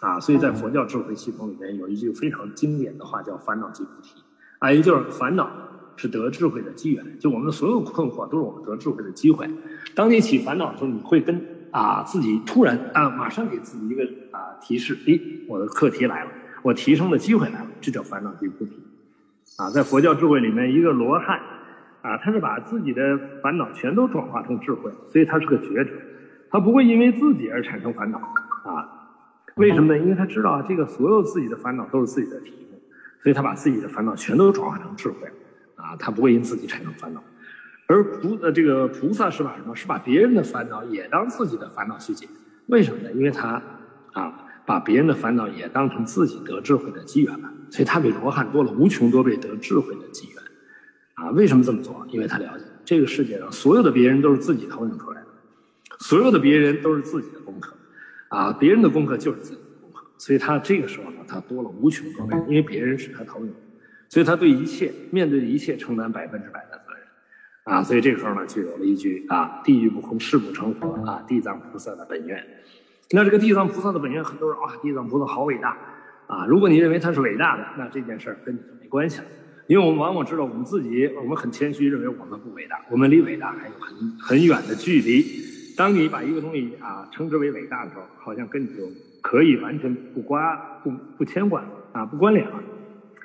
[0.00, 4.14] 啊，所以在佛教智慧系统里面有一句非常经典的话，叫“烦恼即菩提”，
[4.60, 5.50] 啊，也就是烦恼
[5.94, 7.18] 是得智慧的机缘。
[7.20, 9.46] 就我们的所有困惑都是我们得智慧的机会。
[9.94, 11.38] 当你起烦恼的时候，你会跟
[11.70, 16.30] 啊自己突然啊马上给自己一个啊提示，诶，我的课题来了，
[16.62, 18.72] 我提升的机会来了，这叫烦恼即菩提。
[19.58, 21.38] 啊，在佛教智慧里面，一个罗汉。
[22.02, 25.90] 啊，他是把自己的烦恼全都转化成智慧，所以他是个觉者，
[26.50, 28.94] 他不会因为自己而产生烦恼啊。
[29.56, 29.98] 为什么呢？
[29.98, 32.80] 因为他知道，这个所有自己的烦恼都是自己的题目，
[33.20, 35.26] 所以他把自己的烦恼全都转化成智慧
[35.74, 37.22] 啊，他不会因自己产生烦恼。
[37.88, 39.74] 而菩呃这个菩萨是把什么？
[39.74, 42.28] 是把别人的烦恼也当自己的烦恼去解。
[42.66, 43.10] 为什么呢？
[43.12, 43.60] 因为他
[44.12, 44.32] 啊，
[44.64, 50.42] 把别人的烦恼也当成自己得智慧的机缘了，所以他比罗汉多了无穷多倍得智慧的机缘。
[51.18, 52.06] 啊，为什么这么做？
[52.10, 55.26] 因为他了解这个世界上所有的别人都是自己投影出来的，
[55.98, 57.74] 所有的别人都是自己的功课，
[58.28, 63.52] 啊，别人的功课就是自己的功课，所以他这个时候呢，他多了无穷多倍，因为别人是他投影，
[64.08, 72.46] 所以他对一切面对的一切承担百分之百的责任，啊，所以这个时候呢，就有了一句啊，地狱不空，誓不成佛啊，地藏菩萨的本愿。
[73.10, 75.76] 那这个地藏菩萨的本愿，很多人啊，地藏菩萨好伟大
[76.28, 79.24] 啊，如果你认为他是伟大的，那这件事儿跟你就没关系了。
[79.68, 85.22] 因为我们往往知道我们自己，我们很谦虚，认为我们不伟大，我们离伟大还有很很远的距离。
[85.76, 88.88] 当你把一个东西啊称之为伟大的时候，好像跟你就
[89.20, 91.62] 可以完全不挂不不牵挂
[91.92, 92.54] 啊不关联了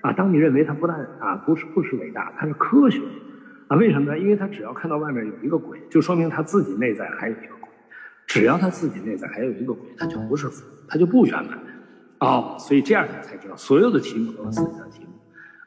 [0.02, 0.12] 啊。
[0.12, 3.02] 当你认为它不但啊不是不是伟大，它是科学
[3.70, 3.78] 啊？
[3.78, 4.20] 为什么呢？
[4.20, 7.70] 因为他只要看到外面有一个鬼，就说明他自己内在还有一个鬼。
[8.28, 11.58] 只要他自己内在还有一个鬼，他就不是佛，他就不圆满
[12.20, 12.58] 哦。
[12.60, 15.12] 所以这样你才知道，所有的题目都是自己的题目。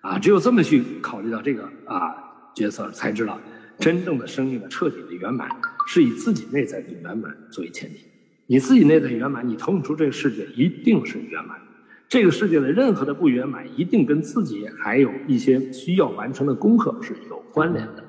[0.06, 2.14] 啊，只有这么去考虑到这个啊
[2.54, 3.40] 角色，才知道
[3.78, 5.50] 真正的生命的彻底的圆满
[5.88, 8.06] 是以自己内在的圆满作为前提。
[8.46, 11.60] 你自己内在圆满，你投影出这个世界一定是圆满。
[12.08, 18.04] 这个世界的任何的不圆满，一定跟自己还有一些需要完成的功课是有关联的。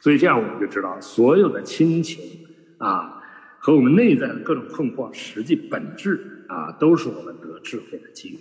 [0.00, 2.22] 所以这样我们就知道，所有的亲情
[2.76, 3.22] 啊
[3.58, 8.40] 和我们内在的各种困惑，实际本质啊都是我们得智慧的机缘。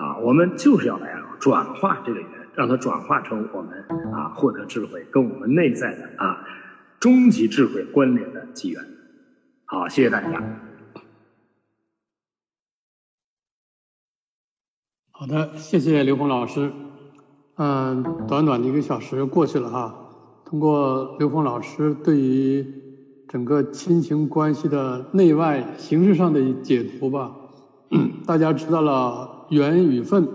[0.00, 3.84] 啊，我们就是要来转化这个缘，让它转化成我们
[4.14, 6.42] 啊获得智慧，跟我们内在的啊
[6.98, 8.82] 终极智慧关联的机缘。
[9.66, 10.42] 好，谢谢大家。
[15.10, 16.72] 好的，谢谢刘峰老师。
[17.56, 19.94] 嗯，短短的一个小时过去了哈，
[20.46, 22.66] 通过刘峰老师对于
[23.28, 27.36] 整个亲情关系的内外形式上的解读吧，
[28.26, 29.39] 大家知道了。
[29.50, 30.28] 缘与分，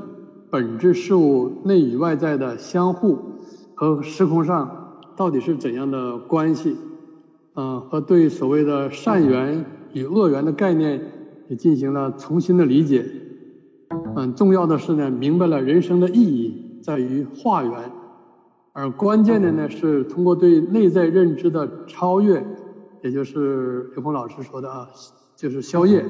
[0.49, 3.17] 本质事物内与外在的相互
[3.73, 6.75] 和时空上到底是怎样的关系？
[7.55, 11.01] 嗯，和对所谓的善缘与恶缘的概念
[11.47, 13.05] 也进行了重新的理解。
[14.17, 17.91] 嗯，重要的是呢，明白了人生的意义在于化缘，
[18.73, 22.45] 而关键的呢是通过对内在认知的超越，
[23.01, 24.89] 也就是刘鹏老师说的啊，
[25.37, 26.03] 就是宵夜，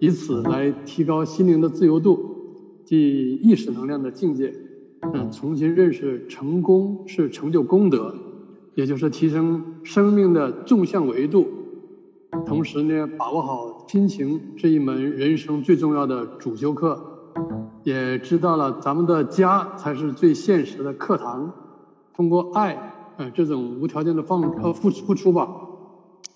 [0.00, 2.29] 以此来提高心灵的自由度。
[2.90, 4.52] 即意识能量的境界，
[5.14, 8.12] 嗯，重新认识成功是成就功德，
[8.74, 11.46] 也就是提升生命的纵向维度。
[12.44, 17.00] 同时呢，把握好亲情这一门人生最重要的主修课，
[17.84, 21.54] 也知道了咱们的家才是最现实的课堂。
[22.12, 25.48] 通过爱，呃，这种无条件的放呃付付出吧，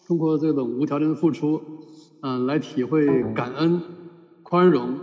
[0.07, 1.61] 通过这种无条件的付出，
[2.21, 3.83] 嗯，来体会感恩、
[4.45, 5.01] 宽容。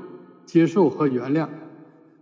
[0.52, 1.48] 接受和原谅，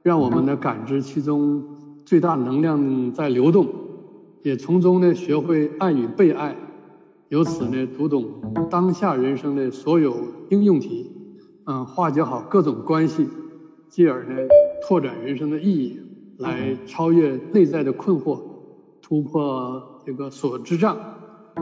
[0.04, 1.64] 让我们呢感知其中
[2.06, 3.68] 最大能量在流动，
[4.44, 6.56] 也从中呢学会爱与被爱，
[7.30, 8.28] 由此呢读懂
[8.70, 10.16] 当下人生的所有
[10.52, 11.12] 应用题，
[11.66, 13.26] 嗯，化解好各种关系，
[13.88, 14.36] 继而呢
[14.88, 16.00] 拓展人生的意义，
[16.38, 18.42] 来超越内在的困惑，
[19.02, 20.96] 突破这个所知障，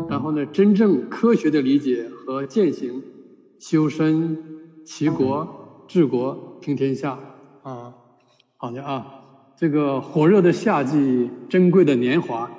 [0.10, 3.04] 然后呢真正科学的理解和践行，
[3.58, 5.54] 修身齐国。
[5.90, 7.18] 治国平天下
[7.64, 7.94] 啊，
[8.58, 9.06] 好的啊，
[9.56, 12.50] 这个火热的夏季，珍贵的年华，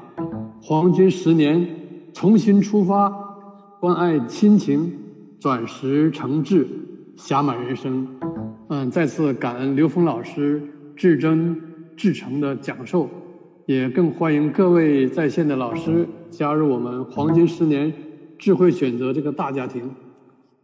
[0.63, 1.69] 黄金十年，
[2.15, 3.11] 重新出发，
[3.81, 4.99] 关爱亲情，
[5.41, 6.67] 转识成智，
[7.17, 8.09] 侠满人生。
[8.69, 10.63] 嗯，再次感恩刘峰老师
[10.97, 11.61] 至真
[11.97, 13.09] 至诚的讲授，
[13.67, 17.93] 也更欢迎各位在线的老师加入我们黄金十年
[18.39, 19.91] 智慧选择这个大家庭。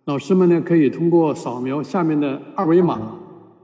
[0.04, 3.00] 老师们呢，可以通过扫描下面的二维码，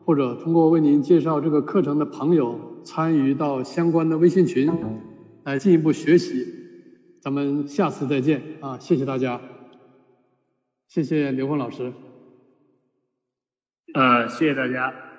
[0.04, 4.72] 或者通过为您介绍这个课程的朋友，参与到相关的微信群，
[5.44, 6.46] 来进一步学习。
[7.20, 8.78] 咱们下次再见啊！
[8.78, 9.40] 谢谢大家，
[10.88, 11.92] 谢谢刘峰老师。
[13.92, 15.09] 呃，谢谢大家。